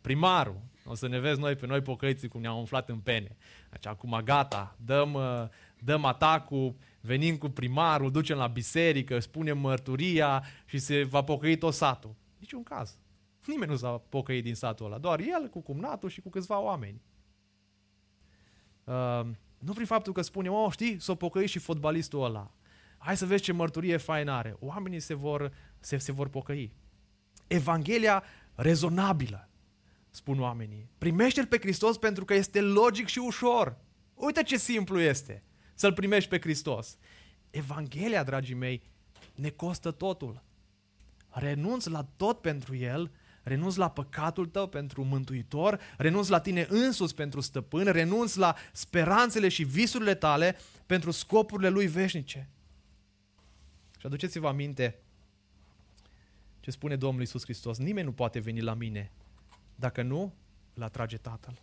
[0.01, 0.61] Primarul.
[0.85, 3.37] O să ne vezi noi pe noi pocăiții cum ne-am umflat în pene.
[3.69, 5.17] Deci acum gata, dăm,
[5.79, 11.73] dăm atacul, venim cu primarul, ducem la biserică, spunem mărturia și se va pocăi tot
[11.73, 12.15] satul.
[12.39, 12.97] Niciun caz.
[13.45, 17.01] Nimeni nu s-a pocăit din satul ăla, doar el cu cumnatul și cu câțiva oameni.
[18.83, 19.21] Uh,
[19.57, 22.51] nu prin faptul că spunem, oh, știi, s-a pocăit și fotbalistul ăla.
[22.97, 24.55] Hai să vezi ce mărturie faină are.
[24.59, 26.73] Oamenii se vor, se, se vor pocăi.
[27.47, 28.23] Evanghelia
[28.55, 29.49] rezonabilă,
[30.09, 30.89] spun oamenii.
[30.97, 33.77] Primește-L pe Hristos pentru că este logic și ușor.
[34.13, 36.97] Uite ce simplu este să-L primești pe Hristos.
[37.49, 38.83] Evanghelia, dragii mei,
[39.35, 40.43] ne costă totul.
[41.29, 43.11] Renunți la tot pentru El,
[43.43, 49.49] renunți la păcatul tău pentru mântuitor, renunți la tine însuți pentru stăpân, renunți la speranțele
[49.49, 52.49] și visurile tale pentru scopurile Lui veșnice.
[53.99, 54.99] Și aduceți-vă aminte
[56.59, 57.77] ce spune Domnul Iisus Hristos.
[57.77, 59.11] Nimeni nu poate veni la mine
[59.75, 60.33] dacă nu
[60.73, 61.61] îl atrage Tatăl.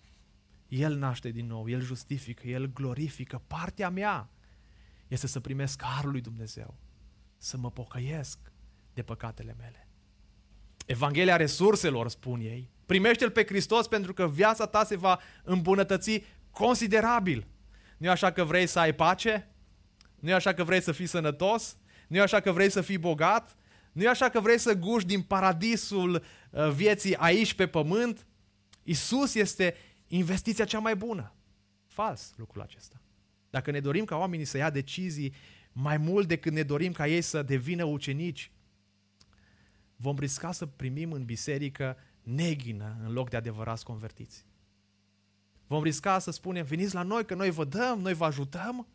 [0.70, 3.42] El naște din nou, El justifică, El glorifică.
[3.46, 4.30] Partea mea
[5.08, 6.78] este să primesc harul lui Dumnezeu,
[7.36, 8.38] să mă pocăiesc
[8.94, 9.88] de păcatele mele.
[10.86, 12.70] Evanghelia resurselor, spun ei.
[12.86, 17.46] Primește-L pe Hristos pentru că viața ta se va îmbunătăți considerabil.
[17.96, 19.54] Nu e așa că vrei să ai pace?
[20.20, 21.76] Nu e așa că vrei să fii sănătos?
[22.08, 23.56] Nu e așa că vrei să fii bogat?
[23.92, 28.26] Nu e așa că vrei să guși din paradisul uh, vieții aici pe pământ?
[28.82, 29.74] Isus este
[30.16, 31.34] investiția cea mai bună.
[31.86, 33.00] Fals lucrul acesta.
[33.50, 35.34] Dacă ne dorim ca oamenii să ia decizii
[35.72, 38.52] mai mult decât ne dorim ca ei să devină ucenici,
[39.96, 44.44] vom risca să primim în biserică neghină în loc de adevărați convertiți.
[45.66, 48.86] Vom risca să spunem, veniți la noi că noi vă dăm, noi vă ajutăm,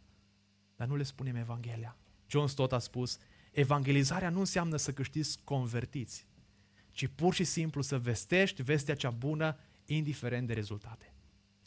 [0.76, 1.98] dar nu le spunem Evanghelia.
[2.28, 3.18] John Stott a spus,
[3.52, 6.28] evangelizarea nu înseamnă să câștiți convertiți,
[6.92, 11.14] ci pur și simplu să vestești vestea cea bună, indiferent de rezultate.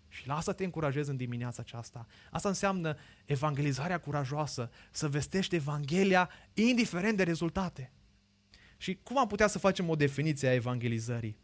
[0.09, 2.07] Și lasă te încurajez în dimineața aceasta.
[2.31, 7.93] Asta înseamnă evangelizarea curajoasă, să vestești Evanghelia indiferent de rezultate.
[8.77, 11.39] Și cum am putea să facem o definiție a evangelizării?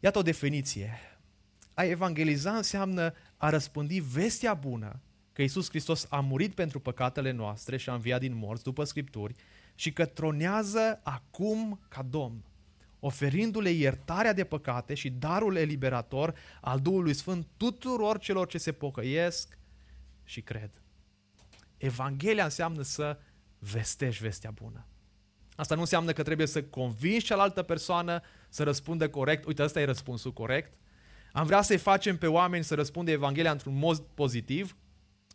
[0.00, 0.98] Iată o definiție.
[1.74, 5.00] A evangeliza înseamnă a răspândi vestea bună
[5.32, 9.34] că Isus Hristos a murit pentru păcatele noastre și a înviat din morți după Scripturi
[9.74, 12.44] și că tronează acum ca Domn,
[13.00, 19.58] oferindu-le iertarea de păcate și darul eliberator al Duhului Sfânt tuturor celor ce se pocăiesc
[20.24, 20.82] și cred.
[21.76, 23.18] Evanghelia înseamnă să
[23.58, 24.86] vestești vestea bună.
[25.56, 29.44] Asta nu înseamnă că trebuie să convingi cealaltă persoană să răspundă corect.
[29.44, 30.78] Uite, ăsta e răspunsul corect.
[31.32, 34.76] Am vrea să-i facem pe oameni să răspundă Evanghelia într-un mod pozitiv,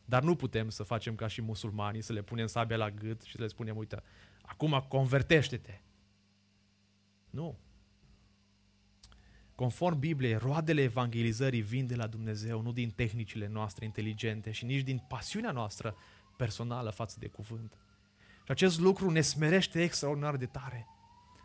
[0.06, 3.36] dar nu putem să facem ca și musulmanii, să le punem sabia la gât și
[3.36, 4.04] să le spunem, uite,
[4.41, 5.82] acum convertește-te.
[7.34, 7.60] Nu.
[9.56, 14.82] Conform Bibliei, roadele evangelizării vin de la Dumnezeu, nu din tehnicile noastre inteligente și nici
[14.82, 15.96] din pasiunea noastră
[16.38, 17.78] personală față de cuvânt.
[18.43, 20.88] Și acest lucru ne smerește extraordinar de tare.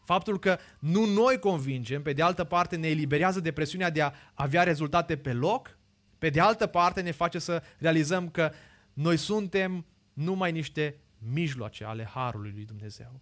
[0.04, 4.12] Faptul că nu noi convingem, pe de altă parte ne eliberează de presiunea de a
[4.34, 5.78] avea rezultate pe loc,
[6.18, 8.52] pe de altă parte ne face să realizăm că
[8.92, 13.20] noi suntem numai niște mijloace ale Harului lui Dumnezeu.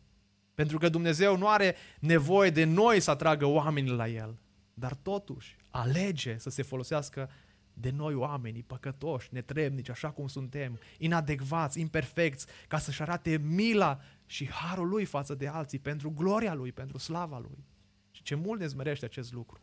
[0.57, 4.38] Pentru că Dumnezeu nu are nevoie de noi să atragă oamenii la El,
[4.75, 7.31] dar totuși alege să se folosească
[7.73, 14.51] de noi oamenii păcătoși, netrebnici, așa cum suntem, inadecvați, imperfecți, ca să-și arate mila și
[14.51, 17.64] harul lui față de alții, pentru gloria lui, pentru slava lui.
[18.11, 19.61] Și ce mult ne zmerește acest lucru.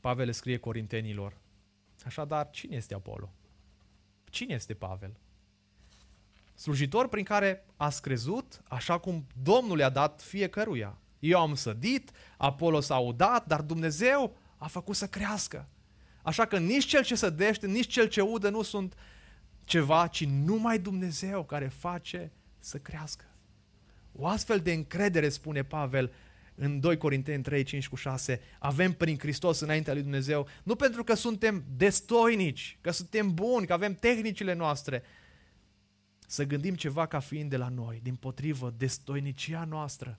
[0.00, 1.40] Pavel le scrie corintenilor.
[2.04, 3.32] Așadar, cine este Apollo?
[4.24, 5.16] Cine este Pavel?
[6.58, 10.98] Slujitor prin care a crezut așa cum Domnul le-a dat fiecăruia.
[11.18, 15.68] Eu am sădit, Apollo s-a udat, dar Dumnezeu a făcut să crească.
[16.22, 18.94] Așa că nici cel ce sădește, nici cel ce udă nu sunt
[19.64, 23.24] ceva, ci numai Dumnezeu care face să crească.
[24.12, 26.12] O astfel de încredere, spune Pavel
[26.54, 31.04] în 2 Corinteni 3, 5 cu 6, avem prin Hristos înaintea lui Dumnezeu, nu pentru
[31.04, 35.02] că suntem destoinici, că suntem buni, că avem tehnicile noastre,
[36.30, 38.00] să gândim ceva ca fiind de la noi.
[38.02, 40.18] Din potrivă, destoinicia noastră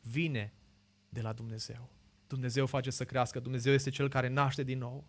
[0.00, 0.52] vine
[1.08, 1.90] de la Dumnezeu.
[2.26, 5.04] Dumnezeu face să crească, Dumnezeu este Cel care naște din nou.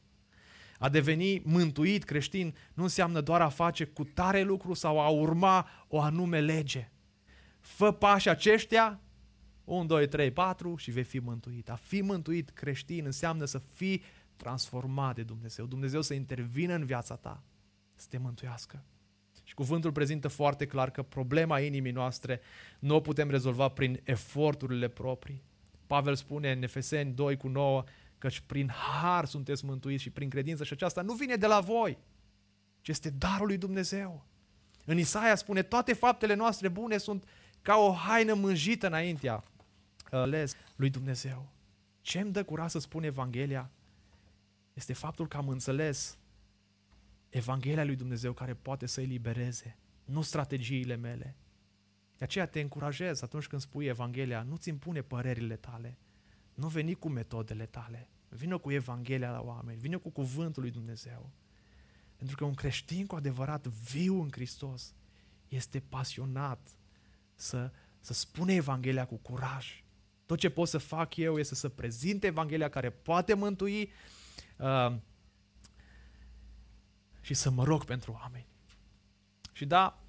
[0.80, 5.68] A deveni mântuit creștin nu înseamnă doar a face cu tare lucru sau a urma
[5.88, 6.92] o anume lege.
[7.60, 9.02] Fă pași aceștia,
[9.64, 11.70] 1, 2, 3, 4 și vei fi mântuit.
[11.70, 14.04] A fi mântuit creștin înseamnă să fii
[14.36, 15.66] transformat de Dumnezeu.
[15.66, 17.44] Dumnezeu să intervină în viața ta,
[17.96, 18.86] să te mântuiască.
[19.58, 22.42] Și cuvântul prezintă foarte clar că problema inimii noastre
[22.80, 25.44] nu o putem rezolva prin eforturile proprii,
[25.88, 27.84] Pavel spune în Efeseni 2 cu 9
[28.18, 31.98] căci prin har sunteți mântuiți și prin credință și aceasta nu vine de la voi,
[32.82, 34.26] ci este darul lui Dumnezeu.
[34.86, 37.24] În Isaia spune, toate faptele noastre bune sunt
[37.62, 39.44] ca o haină mânjită înaintea
[40.12, 41.52] ales lui Dumnezeu.
[42.02, 43.72] Ce îmi dă curaj să spun Evanghelia?
[44.74, 46.18] Este faptul că am înțeles
[47.30, 51.38] Evanghelia lui Dumnezeu care poate să elibereze, nu strategiile mele,
[52.18, 55.98] de aceea te încurajez atunci când spui Evanghelia, nu-ți impune părerile tale,
[56.54, 61.32] nu veni cu metodele tale, vină cu Evanghelia la oameni, vină cu cuvântul lui Dumnezeu.
[62.16, 64.96] Pentru că un creștin cu adevărat viu în Hristos
[65.48, 66.76] este pasionat
[67.36, 69.84] să, să spune Evanghelia cu curaj.
[70.26, 73.92] Tot ce pot să fac eu este să prezint Evanghelia care poate mântui
[74.58, 74.96] uh,
[77.28, 78.48] și să mă rog pentru oameni.
[79.52, 80.04] Și da,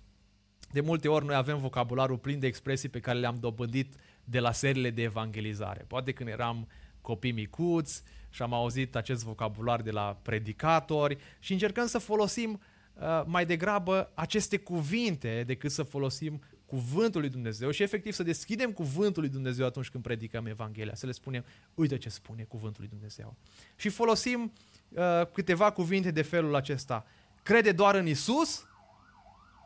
[0.72, 4.52] de multe ori noi avem vocabularul plin de expresii pe care le-am dobândit de la
[4.52, 5.84] seriile de evangelizare.
[5.86, 6.68] Poate când eram
[7.00, 12.60] copii micuți și am auzit acest vocabular de la predicatori și încercăm să folosim
[12.94, 18.72] uh, mai degrabă aceste cuvinte decât să folosim cuvântul lui Dumnezeu și efectiv să deschidem
[18.72, 22.90] cuvântul lui Dumnezeu atunci când predicăm Evanghelia, să le spunem, uite ce spune cuvântul lui
[22.90, 23.36] Dumnezeu.
[23.76, 24.52] Și folosim
[24.88, 27.06] uh, câteva cuvinte de felul acesta.
[27.42, 28.66] Crede doar în Isus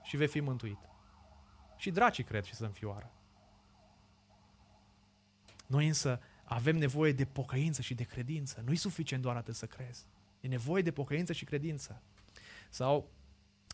[0.03, 0.79] și vei fi mântuit.
[1.77, 3.13] Și dracii cred și se înfioară.
[5.67, 8.63] Noi însă avem nevoie de pocăință și de credință.
[8.65, 10.07] Nu e suficient doar atât să crezi.
[10.41, 12.03] E nevoie de pocăință și credință.
[12.71, 13.11] Sau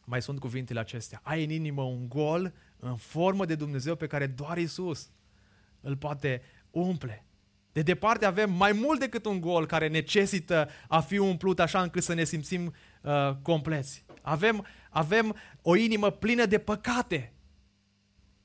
[0.05, 1.21] mai sunt cuvintele acestea.
[1.23, 5.11] Ai în inimă un gol în formă de Dumnezeu pe care doar Isus
[5.81, 7.27] îl poate umple.
[7.73, 12.03] De departe avem mai mult decât un gol care necesită a fi umplut așa încât
[12.03, 14.05] să ne simțim uh, compleți.
[14.23, 17.33] Avem, avem o inimă plină de păcate.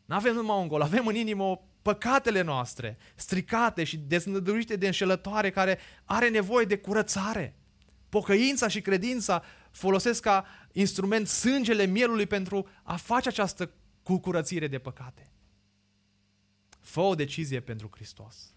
[0.05, 5.49] Nu avem numai un gol, avem în inimă păcatele noastre, stricate și deznădăruite de înșelătoare,
[5.49, 7.55] care are nevoie de curățare.
[8.09, 13.71] Pocăința și credința folosesc ca instrument sângele mielului pentru a face această
[14.03, 15.31] curățire de păcate.
[16.79, 18.53] Fă o decizie pentru Hristos.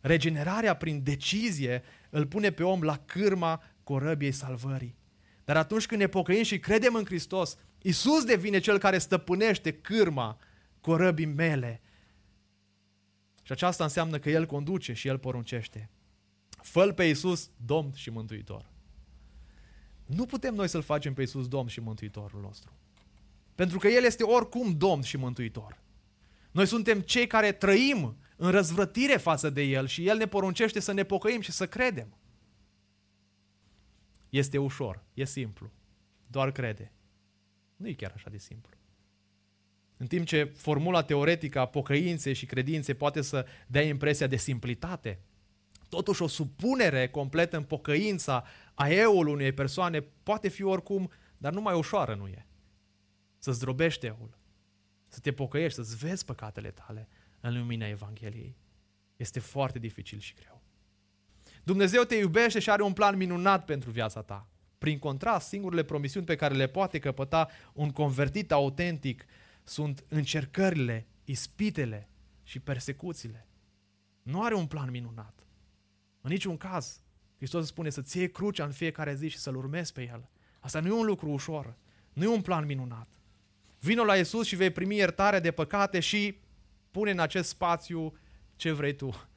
[0.00, 4.96] Regenerarea prin decizie îl pune pe om la cârma corăbiei salvării.
[5.44, 10.38] Dar atunci când ne pocăim și credem în Hristos, Isus devine cel care stăpânește cârma
[10.80, 11.80] corăbii mele.
[13.42, 15.90] Și aceasta înseamnă că El conduce și El poruncește.
[16.62, 18.70] fă pe Isus Domn și Mântuitor.
[20.06, 22.72] Nu putem noi să-L facem pe Isus Domn și Mântuitorul nostru.
[23.56, 25.78] Pentru că El este oricum Domn și Mântuitor.
[26.50, 30.92] Noi suntem cei care trăim în răzvrătire față de El și El ne poruncește să
[30.92, 32.16] ne pocăim și să credem.
[34.28, 35.70] Este ușor, e simplu.
[36.26, 36.92] Doar crede.
[37.76, 38.76] Nu e chiar așa de simplu.
[39.96, 45.20] În timp ce formula teoretică a pocăinței și credinței poate să dea impresia de simplitate,
[45.88, 51.60] totuși o supunere completă în pocăința a eul unei persoane poate fi oricum, dar nu
[51.60, 52.45] mai ușoară nu e.
[53.46, 54.38] Să zdrobești eul,
[55.08, 57.08] să te pocăiești, să-ți vezi păcatele tale
[57.40, 58.56] în lumina Evangheliei.
[59.16, 60.62] Este foarte dificil și greu.
[61.64, 64.48] Dumnezeu te iubește și are un plan minunat pentru viața ta.
[64.78, 69.24] Prin contrast, singurele promisiuni pe care le poate căpăta un convertit autentic
[69.64, 72.08] sunt încercările, ispitele
[72.42, 73.48] și persecuțiile.
[74.22, 75.46] Nu are un plan minunat.
[76.20, 77.00] În niciun caz.
[77.36, 80.28] Hristos spune să-ți iei crucea în fiecare zi și să-L urmezi pe El.
[80.60, 81.76] Asta nu e un lucru ușor.
[82.12, 83.08] Nu e un plan minunat.
[83.86, 86.40] Vino la Isus și vei primi iertare de păcate și
[86.90, 88.18] pune în acest spațiu
[88.56, 89.28] ce vrei tu.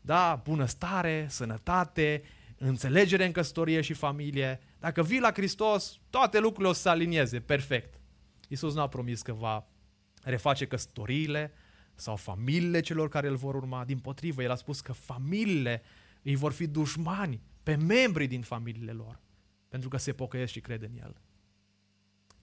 [0.00, 2.22] Da, bunăstare, sănătate,
[2.58, 4.60] înțelegere în căsătorie și familie.
[4.78, 8.00] Dacă vii la Hristos, toate lucrurile o să se alinieze perfect.
[8.48, 9.66] Isus nu a promis că va
[10.22, 11.52] reface căsătoriile
[11.94, 13.84] sau familiile celor care îl vor urma.
[13.84, 15.82] Din potrivă, El a spus că familiile
[16.22, 19.20] îi vor fi dușmani pe membrii din familiile lor,
[19.68, 21.20] pentru că se pocăiesc și cred în El.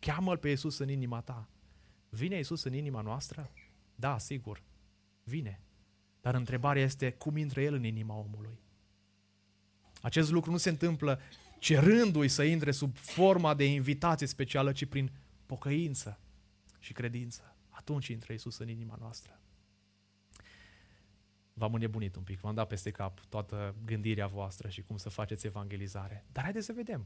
[0.05, 1.49] Cheamă-L pe Isus în inima ta.
[2.09, 3.51] Vine Isus în inima noastră?
[3.95, 4.63] Da, sigur,
[5.23, 5.61] vine.
[6.21, 8.59] Dar întrebarea este cum intră El în inima omului.
[10.01, 11.19] Acest lucru nu se întâmplă
[11.59, 15.11] cerându-i să intre sub forma de invitație specială, ci prin
[15.45, 16.19] pocăință
[16.79, 17.55] și credință.
[17.69, 19.41] Atunci intră Iisus în inima noastră.
[21.53, 25.45] V-am înnebunit un pic, v-am dat peste cap toată gândirea voastră și cum să faceți
[25.45, 26.25] evangelizare.
[26.31, 27.05] Dar haideți să vedem.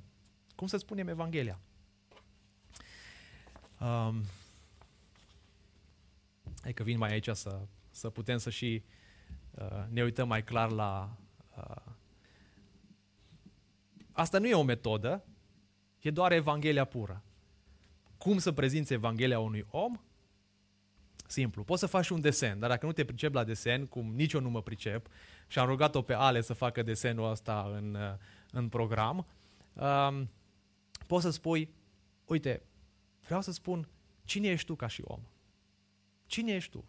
[0.56, 1.60] Cum să spunem Evanghelia?
[3.80, 4.24] Um,
[6.62, 7.60] hai că vin mai aici să,
[7.90, 8.84] să putem să și
[9.52, 11.18] uh, ne uităm mai clar la...
[11.58, 11.92] Uh,
[14.12, 15.24] asta nu e o metodă,
[16.00, 17.24] e doar Evanghelia pură.
[18.18, 20.00] Cum să prezinți Evanghelia unui om?
[21.28, 21.64] Simplu.
[21.64, 24.42] Poți să faci un desen, dar dacă nu te pricep la desen, cum nici eu
[24.42, 25.08] nu mă pricep,
[25.48, 27.98] și am rugat-o pe Ale să facă desenul ăsta în,
[28.52, 29.28] în program,
[29.74, 30.30] um,
[31.08, 31.74] poți să spui,
[32.26, 32.62] uite,
[33.28, 33.90] vreau să spun,
[34.24, 35.22] cine ești tu ca și om?
[36.26, 36.86] Cine ești tu?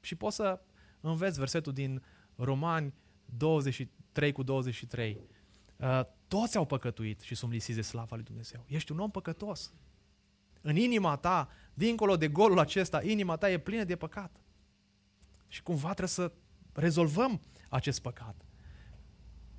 [0.00, 0.60] Și poți să
[1.00, 2.02] înveți versetul din
[2.36, 5.20] Romani 23 cu 23.
[5.76, 8.64] Uh, toți au păcătuit și sunt lisiți de slava lui Dumnezeu.
[8.66, 9.72] Ești un om păcătos.
[10.60, 14.40] În inima ta, dincolo de golul acesta, inima ta e plină de păcat.
[15.48, 16.32] Și cumva trebuie să
[16.72, 18.44] rezolvăm acest păcat.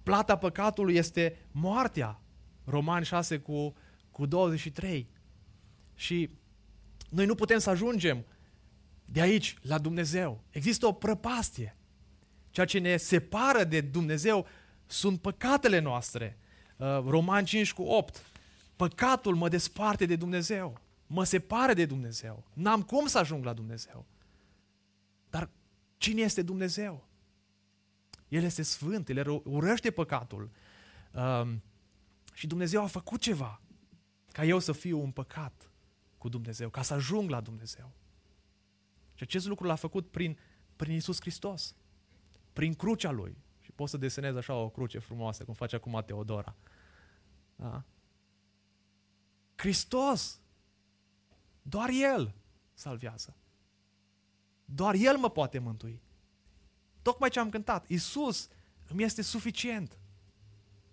[0.03, 2.21] Plata păcatului este moartea.
[2.63, 3.73] Roman 6 cu,
[4.11, 5.09] cu 23.
[6.01, 6.29] Și
[7.09, 8.25] noi nu putem să ajungem
[9.05, 10.43] de aici la Dumnezeu.
[10.49, 11.77] Există o prăpastie.
[12.49, 14.47] Ceea ce ne separă de Dumnezeu
[14.85, 16.37] sunt păcatele noastre.
[16.77, 18.25] Uh, Roman 5 cu 8.
[18.75, 22.47] Păcatul mă desparte de Dumnezeu mă separă de Dumnezeu.
[22.53, 24.05] N-am cum să ajung la Dumnezeu.
[25.29, 25.49] Dar
[25.97, 27.07] cine este Dumnezeu?
[28.27, 30.49] El este sfânt, El urăște păcatul.
[31.13, 31.63] Um,
[32.33, 33.61] și Dumnezeu a făcut ceva
[34.31, 35.70] ca eu să fiu un păcat
[36.21, 37.91] cu Dumnezeu, ca să ajung la Dumnezeu.
[39.13, 40.37] Și acest lucru l-a făcut prin,
[40.75, 41.75] prin Isus Hristos,
[42.53, 43.37] prin crucea Lui.
[43.59, 46.55] Și pot să desenez așa o cruce frumoasă, cum face acum Teodora.
[47.55, 47.83] Da?
[49.55, 50.39] Hristos
[51.61, 52.33] doar El
[52.73, 53.35] salvează.
[54.65, 56.01] Doar El mă poate mântui.
[57.01, 58.47] Tocmai ce am cântat, Isus
[58.87, 60.00] îmi este suficient.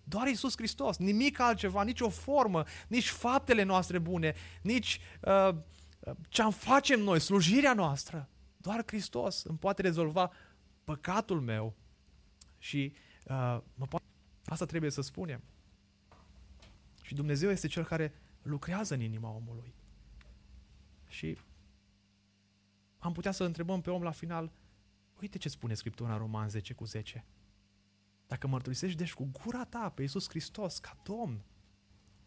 [0.09, 5.57] Doar Isus Hristos, nimic altceva, nici o formă, nici faptele noastre bune, nici uh,
[6.29, 8.29] ce am facem noi, slujirea noastră.
[8.57, 10.31] Doar Hristos îmi poate rezolva
[10.85, 11.75] păcatul meu
[12.59, 12.93] și
[13.25, 14.05] uh, mă poate...
[14.45, 15.43] asta trebuie să spunem.
[17.03, 19.75] Și Dumnezeu este Cel care lucrează în inima omului.
[21.07, 21.39] Și
[22.99, 24.53] am putea să întrebăm pe om la final,
[25.21, 27.25] uite ce spune Scriptura în Roman 10 cu 10.
[28.29, 31.45] Dacă mărturisești deci cu gura ta pe Iisus Hristos ca Domn,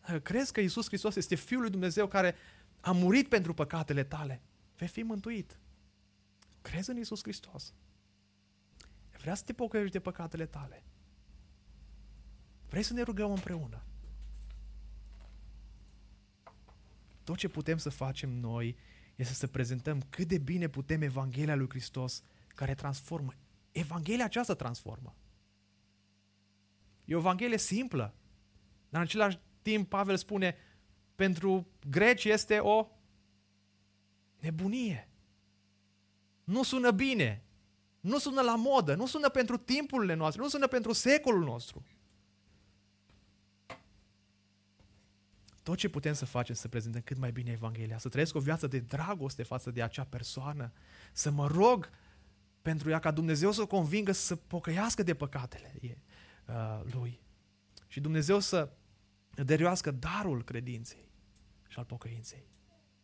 [0.02, 2.36] dacă crezi că Iisus Hristos este Fiul lui Dumnezeu care
[2.80, 4.41] a murit pentru păcatele tale,
[4.78, 5.60] vei fi mântuit.
[6.62, 7.74] Crezi în Iisus Hristos.
[9.18, 10.84] Vrea să te pocăiești de păcatele tale.
[12.70, 13.84] Vrei să ne rugăm împreună.
[17.24, 18.78] Tot ce putem să facem noi
[19.16, 23.34] este să prezentăm cât de bine putem Evanghelia lui Hristos care transformă.
[23.72, 25.16] Evanghelia aceasta transformă.
[27.12, 28.14] E o Evanghelie simplă.
[28.89, 30.55] Dar în același timp Pavel spune,
[31.16, 32.88] pentru greci este o
[34.39, 35.09] nebunie.
[36.43, 37.43] Nu sună bine.
[37.99, 38.95] Nu sună la modă.
[38.95, 40.41] Nu sună pentru timpurile noastre.
[40.41, 41.86] Nu sună pentru secolul nostru.
[45.64, 48.68] Tot ce putem să facem să prezentăm cât mai bine Evanghelia, să trăiesc o viață
[48.68, 50.72] de dragoste față de acea persoană,
[51.14, 51.89] să mă rog
[52.62, 55.74] pentru ea ca Dumnezeu să o convingă să pocăiască de păcatele
[56.52, 57.20] uh, lui.
[57.88, 58.72] Și Dumnezeu să
[59.36, 61.10] dăruiască darul credinței
[61.68, 62.49] și al pocăinței.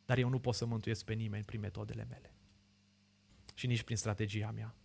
[0.06, 2.34] Dar eu nu pot să mântuiesc pe nimeni prin metodele mele.
[3.54, 4.76] Și nici prin strategia mea.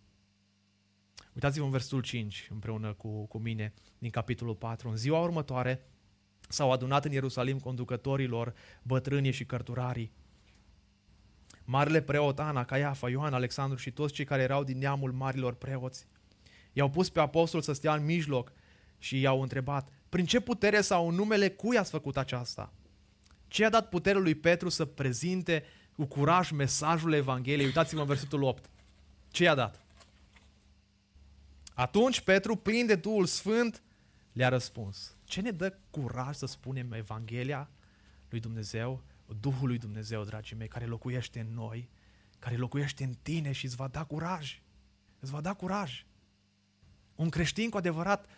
[1.35, 4.89] Uitați-vă în versul 5 împreună cu, cu mine din capitolul 4.
[4.89, 5.87] În ziua următoare
[6.49, 10.13] s-au adunat în Ierusalim conducătorilor, bătrânii și cărturarii.
[11.65, 16.07] Marele preot Ana, Caiafa, Ioan, Alexandru și toți cei care erau din neamul marilor preoți.
[16.73, 18.53] I-au pus pe apostol să stea în mijloc
[18.99, 22.73] și i-au întrebat, prin ce putere sau în numele cui ați făcut aceasta?
[23.49, 25.64] Ce a dat putere lui Petru să prezinte
[25.97, 27.66] cu curaj mesajul Evangheliei?
[27.66, 28.70] Uitați-vă în versetul 8.
[29.31, 29.85] Ce i-a dat?
[31.75, 33.83] Atunci Petru, plin de Duhul Sfânt,
[34.33, 35.16] le-a răspuns.
[35.25, 37.70] Ce ne dă curaj să spunem Evanghelia
[38.29, 39.03] lui Dumnezeu?
[39.41, 41.91] Duhul lui Dumnezeu, dragii mei, care locuiește în noi,
[42.39, 44.61] care locuiește în tine și îți va da curaj.
[45.20, 46.05] Îți va da curaj.
[47.23, 48.29] Un creștin cu adevărat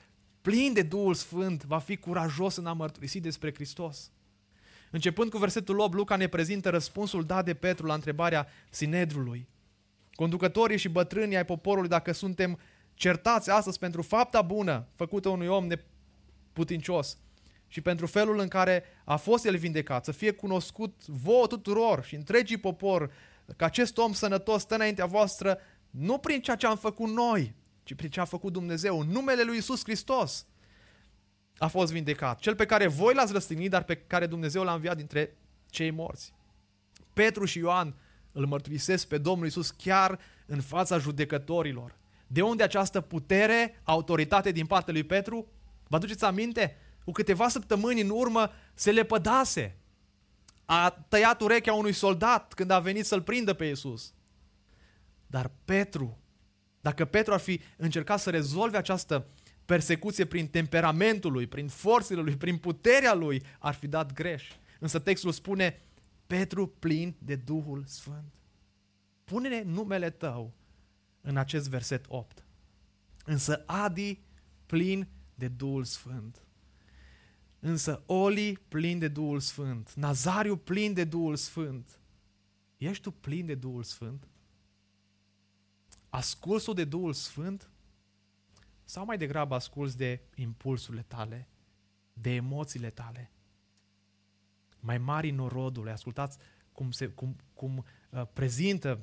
[0.41, 4.11] plin de Duhul Sfânt, va fi curajos în a mărturisi despre Hristos.
[4.91, 9.49] Începând cu versetul 8, Luca ne prezintă răspunsul dat de Petru la întrebarea Sinedrului.
[10.15, 12.59] Conducătorii și bătrânii ai poporului, dacă suntem
[12.95, 17.19] certați astăzi pentru fapta bună făcută unui om neputincios
[17.69, 22.15] și pentru felul în care a fost el vindecat, să fie cunoscut vouă tuturor și
[22.15, 23.13] întregii popor
[23.57, 25.59] că acest om sănătos stă înaintea voastră
[25.91, 27.55] nu prin ceea ce am făcut noi,
[27.85, 29.01] ci prin ce a făcut Dumnezeu.
[29.01, 30.47] În numele lui Isus Hristos
[31.59, 32.39] a fost vindecat.
[32.39, 35.37] Cel pe care voi l-ați răstignit, dar pe care Dumnezeu l-a înviat dintre
[35.71, 36.35] cei morți.
[37.13, 37.95] Petru și Ioan
[38.33, 41.97] îl mărturisesc pe Domnul Isus chiar în fața judecătorilor.
[42.27, 45.47] De unde această putere, autoritate din partea lui Petru?
[45.89, 46.77] Vă aduceți aminte?
[47.05, 49.79] Cu câteva săptămâni în urmă se lepădase.
[50.65, 54.15] A tăiat urechea unui soldat când a venit să-l prindă pe Isus.
[55.27, 56.19] Dar Petru
[56.85, 59.27] dacă Petru ar fi încercat să rezolve această
[59.65, 64.53] persecuție prin temperamentul lui, prin forțele lui, prin puterea lui, ar fi dat greș.
[64.81, 65.83] Însă textul spune,
[66.27, 68.33] Petru plin de Duhul Sfânt.
[69.25, 70.55] Pune-ne numele tău
[71.21, 72.45] în acest verset 8.
[73.25, 74.23] Însă Adi
[74.67, 76.47] plin de Duhul Sfânt.
[77.61, 79.93] Însă Oli plin de Duhul Sfânt.
[79.95, 82.01] Nazariu plin de Duhul Sfânt.
[82.77, 84.29] Ești tu plin de Duhul Sfânt?
[86.15, 87.71] Asculți-o de Duhul Sfânt?
[88.85, 91.49] Sau mai degrabă asculți de impulsurile tale,
[92.13, 93.31] de emoțiile tale?
[94.81, 96.39] Mai mari norodule, ascultați
[96.73, 99.01] cum, se, cum, cum uh, prezintă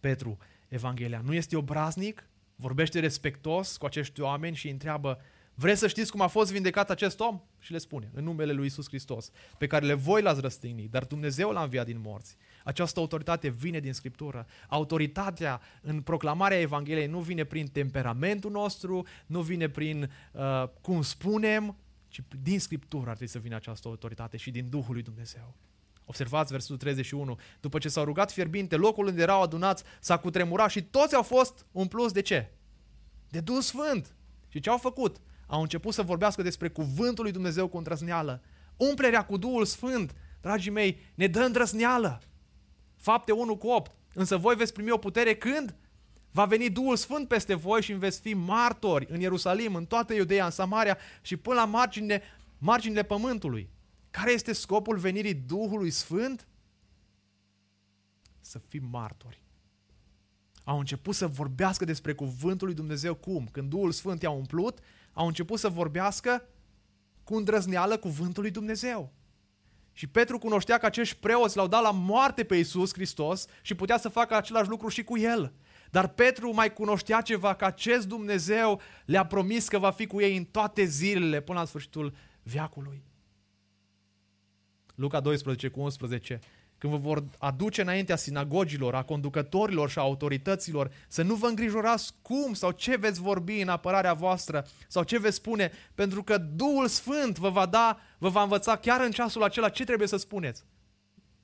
[0.00, 0.38] Petru
[0.68, 1.20] Evanghelia.
[1.20, 5.18] Nu este obraznic, vorbește respectos cu acești oameni și îi întreabă
[5.54, 7.40] Vreți să știți cum a fost vindecat acest om?
[7.58, 11.04] Și le spune, în numele lui Isus Hristos, pe care le voi l-ați răstignit, dar
[11.04, 12.36] Dumnezeu l-a înviat din morți.
[12.64, 14.46] Această autoritate vine din Scriptură.
[14.68, 21.76] Autoritatea în proclamarea Evangheliei nu vine prin temperamentul nostru, nu vine prin uh, cum spunem,
[22.08, 25.54] ci din Scriptură ar trebui să vină această autoritate și din Duhul lui Dumnezeu.
[26.04, 27.38] Observați versetul 31.
[27.60, 31.66] După ce s-au rugat fierbinte, locul unde erau adunați s-a cutremurat și toți au fost
[31.72, 32.50] umpluți de ce?
[33.28, 34.14] De Duh Sfânt.
[34.48, 35.20] Și ce au făcut?
[35.46, 38.42] Au început să vorbească despre cuvântul lui Dumnezeu cu îndrăzneală.
[38.76, 42.22] Umplerea cu Duhul Sfânt, dragii mei, ne dă îndrăzneală
[43.02, 43.96] Fapte 1 cu 8.
[44.14, 45.76] Însă voi veți primi o putere când?
[46.30, 50.44] Va veni Duhul Sfânt peste voi și veți fi martori în Ierusalim, în toată Iudeea,
[50.44, 52.22] în Samaria și până la marginile,
[52.58, 53.70] marginile pământului.
[54.10, 56.48] Care este scopul venirii Duhului Sfânt?
[58.40, 59.42] Să fim martori.
[60.64, 63.48] Au început să vorbească despre cuvântul lui Dumnezeu cum?
[63.52, 64.78] Când Duhul Sfânt i-a umplut,
[65.12, 66.48] au început să vorbească
[67.24, 69.12] cu îndrăzneală cuvântul lui Dumnezeu.
[69.92, 73.98] Și Petru cunoștea că acești preoți l-au dat la moarte pe Iisus Hristos și putea
[73.98, 75.52] să facă același lucru și cu el.
[75.90, 80.36] Dar Petru mai cunoștea ceva, că acest Dumnezeu le-a promis că va fi cu ei
[80.36, 83.02] în toate zilele până la sfârșitul veacului.
[84.94, 86.38] Luca 12 cu 11
[86.82, 92.12] când vă vor aduce înaintea sinagogilor, a conducătorilor și a autorităților, să nu vă îngrijorați
[92.22, 96.88] cum sau ce veți vorbi în apărarea voastră sau ce veți spune, pentru că Duhul
[96.88, 100.64] Sfânt vă va da, vă va învăța chiar în ceasul acela ce trebuie să spuneți.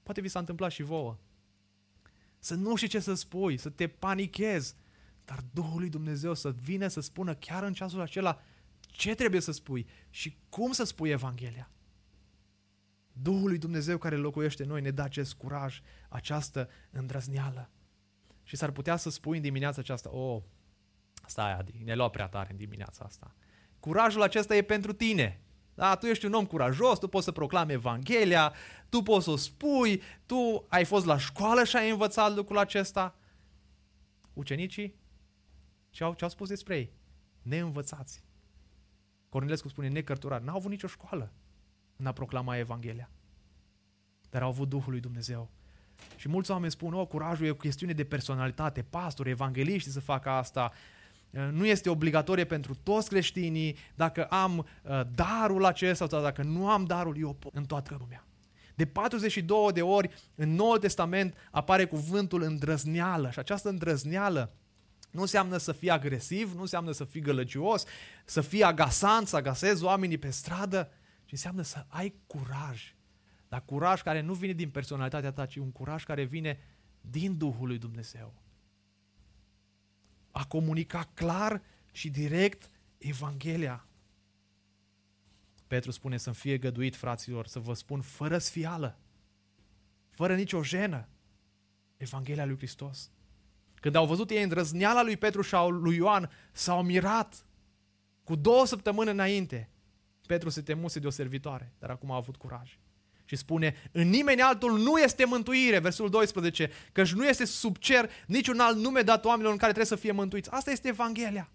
[0.03, 1.16] Poate vi s-a întâmplat și vouă.
[2.39, 4.74] Să nu știi ce să spui, să te panichezi,
[5.24, 8.41] dar Duhul lui Dumnezeu să vină să spună chiar în ceasul acela
[8.80, 11.70] ce trebuie să spui și cum să spui Evanghelia.
[13.23, 17.71] Duhul lui Dumnezeu care locuiește în noi ne dă acest curaj, această îndrăzneală.
[18.43, 20.43] Și s-ar putea să spui în dimineața aceasta, oh,
[21.27, 23.35] stai Adi, ne lua prea tare în dimineața asta.
[23.81, 25.43] Curajul acesta e pentru tine.
[25.75, 28.55] Da, tu ești un om curajos, tu poți să proclami Evanghelia,
[28.89, 33.19] tu poți să o spui, tu ai fost la școală și ai învățat lucrul acesta.
[34.33, 34.97] Ucenicii
[35.91, 36.93] ce au, ce au spus despre ei?
[37.43, 38.25] Neînvățați.
[39.29, 40.41] Cornilescu spune necărturar.
[40.41, 41.33] N-au avut nicio școală
[41.99, 43.11] în a proclama Evanghelia.
[44.31, 45.51] Dar au avut Duhul lui Dumnezeu.
[46.17, 50.31] Și mulți oameni spun, oh, curajul e o chestiune de personalitate, pastori, evangeliști să facă
[50.31, 50.73] asta,
[51.31, 56.69] uh, nu este obligatorie pentru toți creștinii, dacă am uh, darul acesta sau dacă nu
[56.69, 58.23] am darul, eu pot în toată lumea.
[58.75, 64.53] De 42 de ori în Noul Testament apare cuvântul îndrăzneală și această îndrăzneală
[65.11, 67.85] nu înseamnă să fii agresiv, nu înseamnă să fii gălăgios,
[68.25, 70.91] să fii agasant, să agasezi oamenii pe stradă,
[71.29, 72.95] ci înseamnă să ai curaj.
[73.49, 76.59] Dar curaj care nu vine din personalitatea ta, ci un curaj care vine
[77.01, 78.43] din Duhul lui Dumnezeu.
[80.31, 81.62] A comunica clar
[81.93, 83.87] și direct Evanghelia.
[85.66, 88.99] Petru spune să-mi fie găduit, fraților, să vă spun fără sfială,
[90.09, 91.09] fără nicio jenă,
[91.97, 93.11] Evanghelia lui Hristos.
[93.74, 97.47] Când au văzut ei îndrăzneala lui Petru și a lui Ioan, s-au mirat
[98.24, 99.70] cu două săptămâni înainte.
[100.29, 102.79] Petru se temuse de o servitoare, dar acum a avut curaj.
[103.24, 108.11] Și spune, în nimeni altul nu este mântuire, versul 12, căci nu este sub cer
[108.26, 110.51] niciun alt nume dat oamenilor în care trebuie să fie mântuiți.
[110.51, 111.51] Asta este Evanghelia.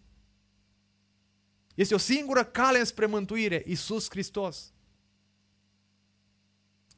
[1.76, 4.74] Este o singură cale spre mântuire, Isus Hristos.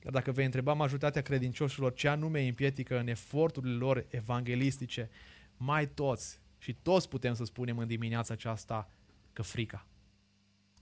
[0.02, 5.10] Dar dacă vei întreba majoritatea credincioșilor ce anume îi împiedică în eforturile lor evanghelistice,
[5.58, 8.92] mai toți și toți putem să spunem în dimineața aceasta
[9.34, 9.88] că frica.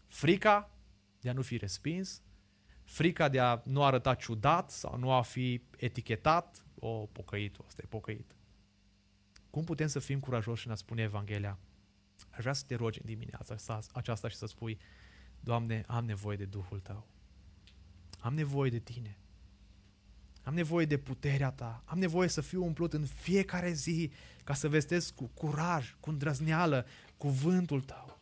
[0.07, 0.72] Frica
[1.23, 2.21] de a nu fi respins,
[2.83, 7.87] frica de a nu arăta ciudat sau nu a fi etichetat, o, pocăitul, ăsta e
[7.87, 8.35] pocăit.
[9.49, 11.59] Cum putem să fim curajoși și a spune Evanghelia?
[12.29, 14.79] Aș vrea să te rogi în dimineața aceasta și să spui,
[15.39, 17.07] Doamne, am nevoie de Duhul Tău.
[18.19, 19.17] Am nevoie de Tine.
[20.43, 21.83] Am nevoie de puterea Ta.
[21.85, 24.11] Am nevoie să fiu umplut în fiecare zi
[24.43, 26.85] ca să vestesc cu curaj, cu îndrăzneală,
[27.17, 28.12] cuvântul Tău.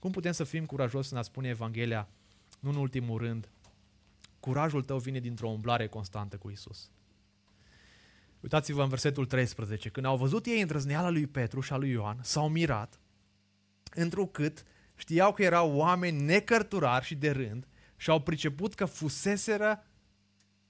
[0.00, 2.08] Cum putem să fim curajoși în a spune Evanghelia?
[2.60, 3.48] Nu în ultimul rând,
[4.40, 6.90] curajul tău vine dintr-o umblare constantă cu Isus.
[8.40, 9.88] Uitați-vă în versetul 13.
[9.88, 13.00] Când au văzut ei îndrăzneala lui Petru și a lui Ioan, s-au mirat,
[13.90, 19.86] întrucât știau că erau oameni necărturari și de rând și au priceput că fuseseră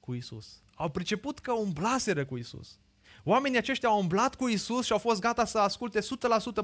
[0.00, 0.62] cu Isus.
[0.74, 2.78] Au priceput că umblaseră cu Isus.
[3.24, 6.02] Oamenii aceștia au umblat cu Isus și au fost gata să asculte 100%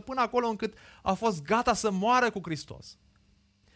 [0.04, 2.98] până acolo încât au fost gata să moară cu Hristos.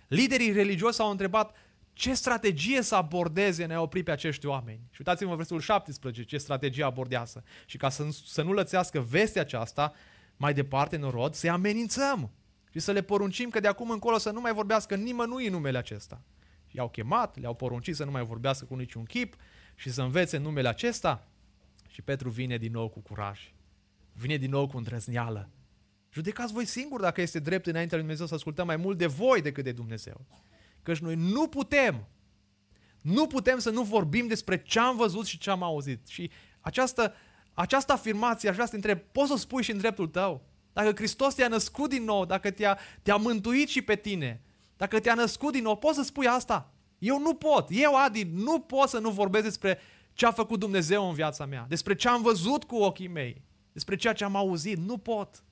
[0.08, 1.56] Liderii religioși au întrebat
[1.92, 4.80] ce strategie să abordeze ne opri pe acești oameni.
[4.90, 7.44] Și uitați-vă în versetul 17 ce strategie abordează.
[7.66, 9.92] Și ca să, să nu lățească vestea aceasta
[10.36, 12.30] mai departe în rod, să-i amenințăm
[12.70, 15.78] și să le poruncim că de acum încolo să nu mai vorbească nimănui în numele
[15.78, 16.20] acesta.
[16.70, 19.34] I-au chemat, le-au poruncit să nu mai vorbească cu niciun chip
[19.74, 21.28] și să învețe numele acesta
[21.90, 23.52] și Petru vine din nou cu curaj.
[24.12, 25.50] Vine din nou cu îndrăzneală.
[26.12, 29.42] Judecați voi singuri dacă este drept înaintea lui Dumnezeu să ascultăm mai mult de voi
[29.42, 30.26] decât de Dumnezeu.
[30.82, 32.08] Căci noi nu putem,
[33.00, 36.06] nu putem să nu vorbim despre ce am văzut și ce am auzit.
[36.06, 36.30] Și
[36.60, 37.14] această,
[37.54, 40.44] această afirmație aș vrea să te întreb, poți să o spui și în dreptul tău?
[40.72, 44.42] Dacă Hristos te-a născut din nou, dacă te-a, te-a mântuit și pe tine,
[44.76, 46.72] dacă te-a născut din nou, poți să spui asta?
[46.98, 49.78] Eu nu pot, eu, Adi, nu pot să nu vorbesc despre
[50.12, 53.96] ce a făcut Dumnezeu în viața mea, despre ce am văzut cu ochii mei, despre
[53.96, 54.78] ceea ce am auzit.
[54.78, 55.44] Nu pot.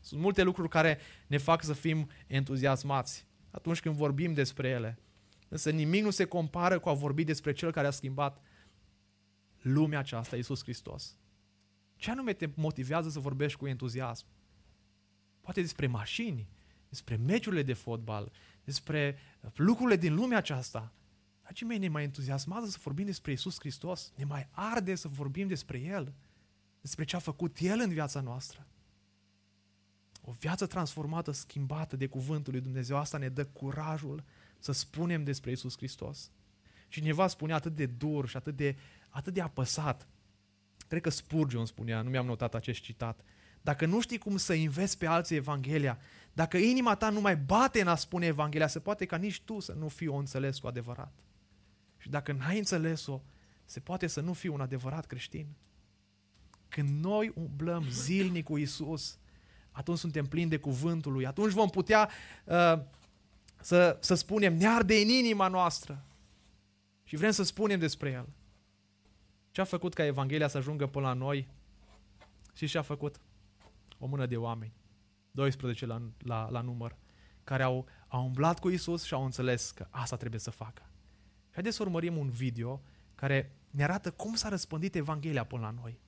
[0.00, 4.98] Sunt multe lucruri care ne fac să fim entuziasmați atunci când vorbim despre ele.
[5.48, 8.40] Însă nimic nu se compară cu a vorbi despre Cel care a schimbat
[9.62, 11.16] lumea aceasta, Iisus Hristos.
[11.96, 14.26] Ce anume te motivează să vorbești cu entuziasm?
[15.40, 16.48] Poate despre mașini,
[16.88, 18.32] despre meciurile de fotbal,
[18.64, 19.18] despre
[19.54, 20.92] lucrurile din lumea aceasta.
[21.44, 25.48] Dragii mei, ne mai entuziasmează să vorbim despre Isus Hristos, ne mai arde să vorbim
[25.48, 26.14] despre El,
[26.80, 28.66] despre ce a făcut El în viața noastră.
[30.20, 34.24] O viață transformată, schimbată de cuvântul lui Dumnezeu, asta ne dă curajul
[34.58, 36.30] să spunem despre Isus Hristos.
[36.88, 38.76] Cineva spunea atât de dur și atât de,
[39.08, 40.08] atât de apăsat.
[40.88, 43.20] Cred că Spurgeon spunea, nu mi-am notat acest citat.
[43.60, 45.98] Dacă nu știi cum să înveți pe alții Evanghelia,
[46.32, 49.60] dacă inima ta nu mai bate în a spune Evanghelia, se poate ca nici tu
[49.60, 51.12] să nu fii o înțeles cu adevărat.
[52.04, 53.20] Și dacă n-ai înțeles-o,
[53.64, 55.46] se poate să nu fii un adevărat creștin.
[56.68, 59.18] Când noi umblăm zilnic cu Isus,
[59.70, 62.10] atunci suntem plini de cuvântul Lui, atunci vom putea
[62.44, 62.82] uh,
[63.60, 66.04] să, să spunem, ne arde în inima noastră
[67.04, 68.28] și vrem să spunem despre El.
[69.50, 71.48] Ce a făcut ca Evanghelia să ajungă până la noi?
[72.54, 73.20] Și ce a făcut?
[73.98, 74.74] O mână de oameni,
[75.30, 76.96] 12 la, la, la număr,
[77.44, 80.82] care au, au umblat cu Isus și au înțeles că asta trebuie să facă.
[81.54, 82.80] Și haideți să urmărim un video
[83.14, 85.98] care ne arată cum s-a răspândit Evanghelia până la noi.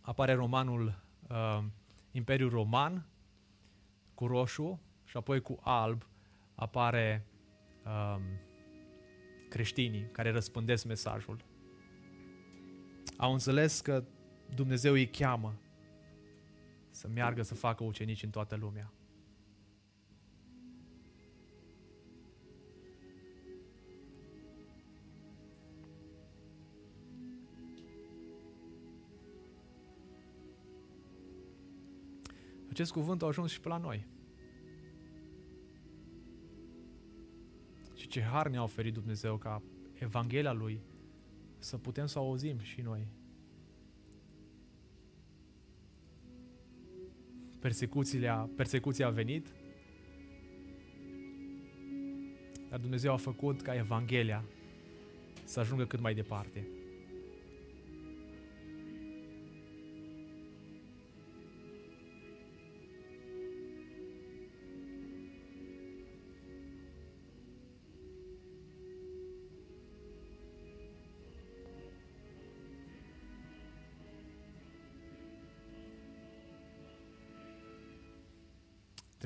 [0.00, 0.94] apare romanul
[1.28, 1.64] uh,
[2.10, 3.06] Imperiul Roman
[4.14, 6.06] cu roșu și apoi cu alb
[6.54, 7.26] apare
[7.84, 8.20] uh,
[9.48, 11.44] creștinii care răspândesc mesajul.
[13.16, 14.04] Au înțeles că
[14.54, 15.54] Dumnezeu îi cheamă
[16.90, 18.92] să meargă să facă ucenici în toată lumea.
[32.70, 34.06] Acest cuvânt a ajuns și pe la noi.
[37.94, 39.62] Și ce har ne-a oferit Dumnezeu ca
[39.92, 40.80] Evanghelia Lui
[41.64, 43.06] să putem să o auzim și noi.
[47.60, 49.46] Persecuția, persecuția a venit,
[52.68, 54.44] dar Dumnezeu a făcut ca Evanghelia
[55.44, 56.66] să ajungă cât mai departe.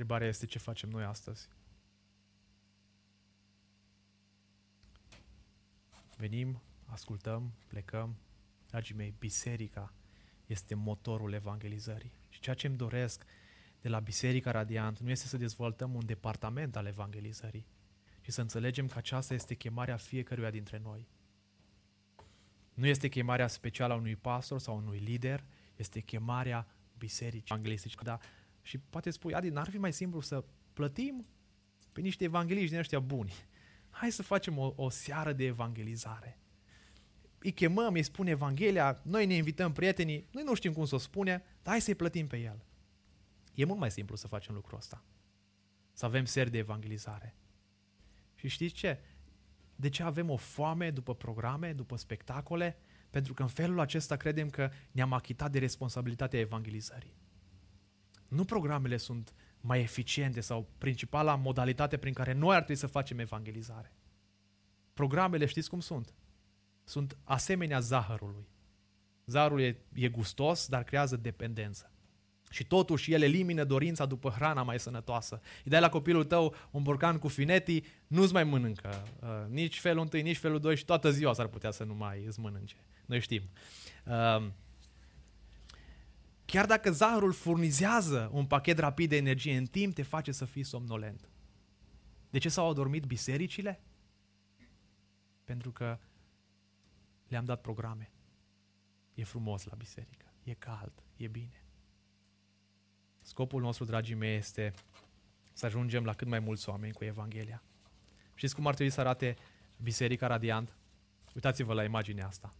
[0.08, 1.48] Întrebarea este ce facem noi astăzi.
[6.16, 8.16] Venim, ascultăm, plecăm.
[8.66, 9.92] Dragii mei, biserica
[10.46, 12.12] este motorul evangelizării.
[12.28, 13.24] Și ceea ce îmi doresc
[13.80, 17.66] de la Biserica Radiant nu este să dezvoltăm un departament al evangelizării,
[18.20, 21.08] ci să înțelegem că aceasta este chemarea fiecăruia dintre noi.
[22.74, 25.44] Nu este chemarea specială a unui pastor sau unui lider,
[25.76, 26.66] este chemarea
[26.98, 27.96] bisericii evangelistice.
[28.02, 28.20] Dar
[28.68, 31.26] și poate spui, Adi, n-ar fi mai simplu să plătim
[31.92, 33.32] pe niște evangeliști din ăștia buni.
[33.90, 36.38] Hai să facem o, o seară de evangelizare.
[37.38, 40.98] Îi chemăm, îi spune Evanghelia, noi ne invităm prietenii, noi nu știm cum să o
[40.98, 42.64] spune, dar hai să-i plătim pe el.
[43.54, 45.04] E mult mai simplu să facem lucrul ăsta.
[45.92, 47.34] Să avem seri de evangelizare.
[48.34, 49.00] Și știți ce?
[49.76, 52.78] De ce avem o foame după programe, după spectacole?
[53.10, 57.16] Pentru că în felul acesta credem că ne-am achitat de responsabilitatea evangelizării.
[58.28, 63.18] Nu programele sunt mai eficiente sau principala modalitate prin care noi ar trebui să facem
[63.18, 63.92] evangelizare.
[64.94, 66.14] Programele știți cum sunt?
[66.84, 68.48] Sunt asemenea zahărului.
[69.26, 71.92] Zahărul e, e gustos, dar creează dependență.
[72.50, 75.40] Și totuși el elimină dorința după hrana mai sănătoasă.
[75.64, 79.02] Îi dai la copilul tău un borcan cu finetii, nu-ți mai mănâncă.
[79.20, 82.24] Uh, nici felul întâi, nici felul doi și toată ziua s-ar putea să nu mai
[82.26, 82.76] îți mănânce.
[83.06, 83.42] Noi știm.
[84.04, 84.46] Uh,
[86.50, 90.62] Chiar dacă zahărul furnizează un pachet rapid de energie în timp, te face să fii
[90.62, 91.28] somnolent.
[92.30, 93.80] De ce s-au adormit bisericile?
[95.44, 95.98] Pentru că
[97.26, 98.12] le-am dat programe.
[99.14, 101.64] E frumos la biserică, e cald, e bine.
[103.20, 104.74] Scopul nostru, dragii mei, este
[105.52, 107.62] să ajungem la cât mai mulți oameni cu Evanghelia.
[108.34, 109.36] Știți cum ar trebui să arate
[109.82, 110.76] Biserica Radiant?
[111.34, 112.52] Uitați-vă la imaginea asta.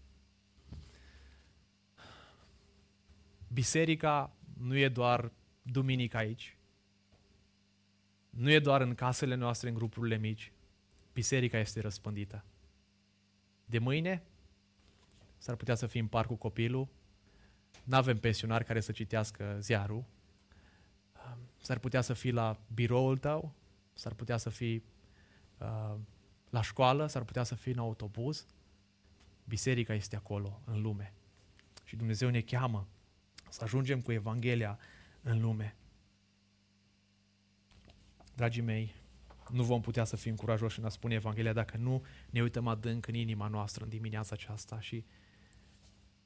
[3.52, 5.32] Biserica nu e doar
[5.62, 6.56] duminică aici.
[8.30, 10.52] Nu e doar în casele noastre, în grupurile mici.
[11.12, 12.44] Biserica este răspândită.
[13.64, 14.22] De mâine
[15.38, 16.88] s-ar putea să fii în parc cu copilul,
[17.84, 20.04] nu avem pensionari care să citească ziarul,
[21.60, 23.52] s-ar putea să fii la biroul tău,
[23.94, 24.82] s-ar putea să fii
[25.58, 25.94] uh,
[26.50, 28.46] la școală, s-ar putea să fii în autobuz.
[29.44, 31.12] Biserica este acolo, în lume.
[31.84, 32.86] Și Dumnezeu ne cheamă
[33.50, 34.78] să ajungem cu Evanghelia
[35.22, 35.76] în lume.
[38.34, 38.94] Dragii mei,
[39.50, 43.06] nu vom putea să fim curajoși în a spune Evanghelia dacă nu ne uităm adânc
[43.06, 45.04] în inima noastră în dimineața aceasta și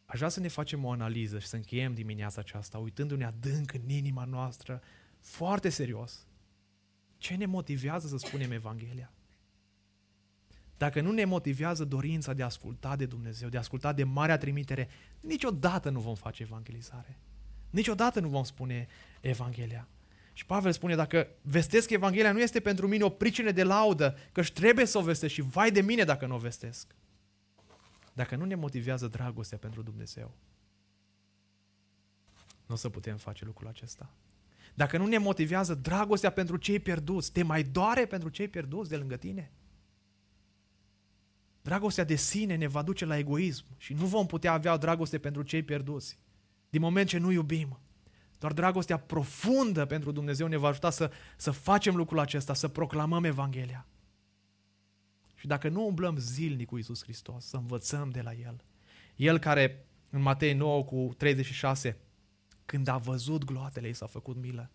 [0.05, 3.89] aș vrea să ne facem o analiză și să încheiem dimineața aceasta uitându-ne adânc în
[3.89, 4.83] inima noastră
[5.19, 6.27] foarte serios.
[7.17, 9.13] Ce ne motivează să spunem Evanghelia?
[10.83, 14.39] Dacă nu ne motivează dorința de a asculta de Dumnezeu, de a asculta de marea
[14.39, 14.89] trimitere,
[15.21, 17.19] niciodată nu vom face evangelizare.
[17.71, 18.87] Niciodată nu vom spune
[19.21, 19.89] Evanghelia.
[20.33, 24.43] Și Pavel spune, dacă vestesc Evanghelia, nu este pentru mine o pricină de laudă, că
[24.43, 26.95] trebuie să o vestesc și vai de mine dacă nu o vestesc.
[28.13, 30.35] Dacă nu ne motivează dragostea pentru Dumnezeu,
[32.67, 34.11] nu o să putem face lucrul acesta.
[34.75, 38.97] Dacă nu ne motivează dragostea pentru cei pierduți, te mai doare pentru cei pierduți de
[38.97, 39.53] lângă tine?
[41.63, 45.19] Dragostea de sine ne va duce la egoism și nu vom putea avea o dragoste
[45.19, 46.19] pentru cei pierduți.
[46.71, 47.81] Din moment ce nu iubim,
[48.39, 53.25] doar dragostea profundă pentru Dumnezeu ne va ajuta să, să facem lucrul acesta, să proclamăm
[53.25, 53.87] Evanghelia.
[55.35, 58.65] Și dacă nu umblăm zilnic cu Isus Hristos, să învățăm de la El.
[59.17, 61.97] El care, în Matei 9 cu 36,
[62.65, 64.71] când a văzut gloatele, i s-a făcut milă.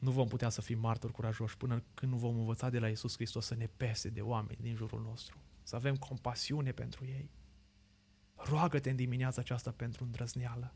[0.00, 3.14] Nu vom putea să fim martori curajoși până când nu vom învăța de la Isus
[3.14, 7.30] Hristos să ne pese de oameni din jurul nostru, să avem compasiune pentru ei.
[8.34, 10.74] Roagă-te în dimineața aceasta pentru îndrăzneală.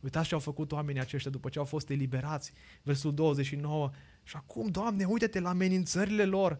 [0.00, 2.52] Uitați ce au făcut oamenii aceștia după ce au fost eliberați.
[2.82, 3.90] Versul 29.
[4.22, 6.58] Și acum, Doamne, uite-te la amenințările lor.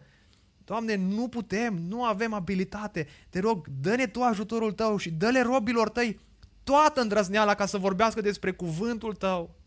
[0.65, 3.07] Doamne, nu putem, nu avem abilitate.
[3.29, 6.21] Te rog, dă-ne Tu ajutorul Tău și dă-le robilor Tăi
[6.63, 9.60] toată îndrăzneala ca să vorbească despre cuvântul Tău.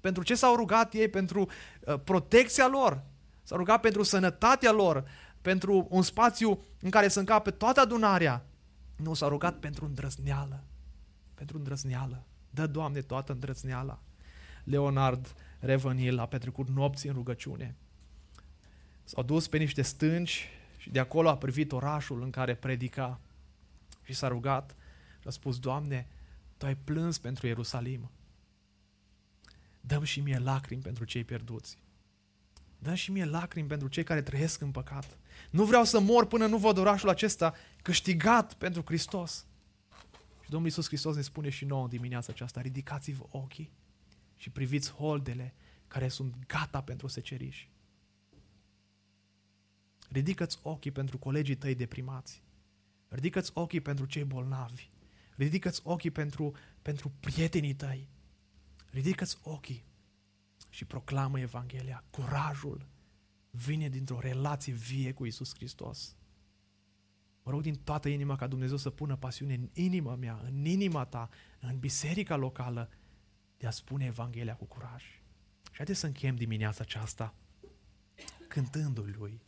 [0.00, 1.08] Pentru ce s-au rugat ei?
[1.08, 1.48] Pentru
[1.80, 3.02] uh, protecția lor.
[3.42, 5.04] S-au rugat pentru sănătatea lor,
[5.42, 8.44] pentru un spațiu în care să încape toată adunarea.
[8.96, 10.64] Nu, s-au rugat pentru îndrăzneală.
[11.34, 12.24] Pentru îndrăzneală.
[12.50, 13.98] Dă, Doamne, toată îndrăzneala.
[14.64, 17.76] Leonard Revenil a petrecut nopți în rugăciune.
[19.04, 23.20] S-au dus pe niște stânci și de acolo a privit orașul în care predica
[24.02, 24.74] și s-a rugat
[25.20, 26.08] și a spus, Doamne,
[26.56, 28.10] Tu ai plâns pentru Ierusalim.
[29.80, 31.78] Dăm și mie lacrimi pentru cei pierduți.
[32.78, 35.18] Dă și mie lacrimi pentru cei care trăiesc în păcat.
[35.50, 39.46] Nu vreau să mor până nu văd orașul acesta câștigat pentru Hristos.
[40.42, 43.70] Și Domnul Iisus Hristos ne spune și nouă în dimineața aceasta, ridicați-vă ochii
[44.36, 45.54] și priviți holdele
[45.88, 47.70] care sunt gata pentru seceriși.
[50.10, 52.42] Ridică-ți ochii pentru colegii tăi deprimați.
[53.08, 54.90] Ridică-ți ochii pentru cei bolnavi.
[55.36, 56.52] Ridică-ți ochii pentru,
[56.82, 58.08] pentru prietenii tăi.
[58.90, 59.84] Ridică-ți ochii
[60.70, 62.04] și proclamă Evanghelia.
[62.10, 62.88] Curajul
[63.50, 66.16] vine dintr-o relație vie cu Isus Hristos.
[67.42, 71.04] Mă rog din toată inima ca Dumnezeu să pună pasiune în inima mea, în inima
[71.04, 71.28] ta,
[71.60, 72.90] în biserica locală,
[73.56, 75.02] de a spune Evanghelia cu curaj.
[75.62, 77.34] Și haideți să încheiem dimineața aceasta
[78.48, 79.42] cântându-i Lui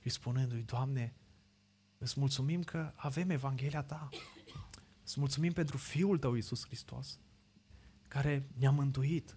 [0.00, 1.14] și spunându-i, Doamne,
[1.98, 4.08] îți mulțumim că avem Evanghelia Ta.
[5.04, 7.18] Îți mulțumim pentru Fiul Tău, Iisus Hristos,
[8.12, 9.36] care ne-a mântuit.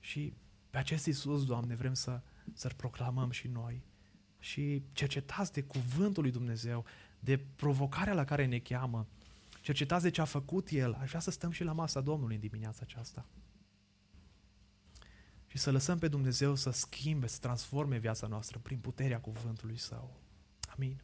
[0.00, 0.34] Și
[0.70, 2.20] pe acest Iisus, Doamne, vrem să,
[2.52, 3.82] să-L proclamăm și noi.
[4.38, 6.84] Și cercetați de cuvântul lui Dumnezeu,
[7.20, 9.06] de provocarea la care ne cheamă,
[9.60, 10.94] cercetați de ce a făcut El.
[10.94, 13.26] Aș vrea să stăm și la masa Domnului în dimineața aceasta.
[15.46, 20.20] Și să lăsăm pe Dumnezeu să schimbe, să transforme viața noastră prin puterea cuvântului Său.
[20.74, 21.02] Amin.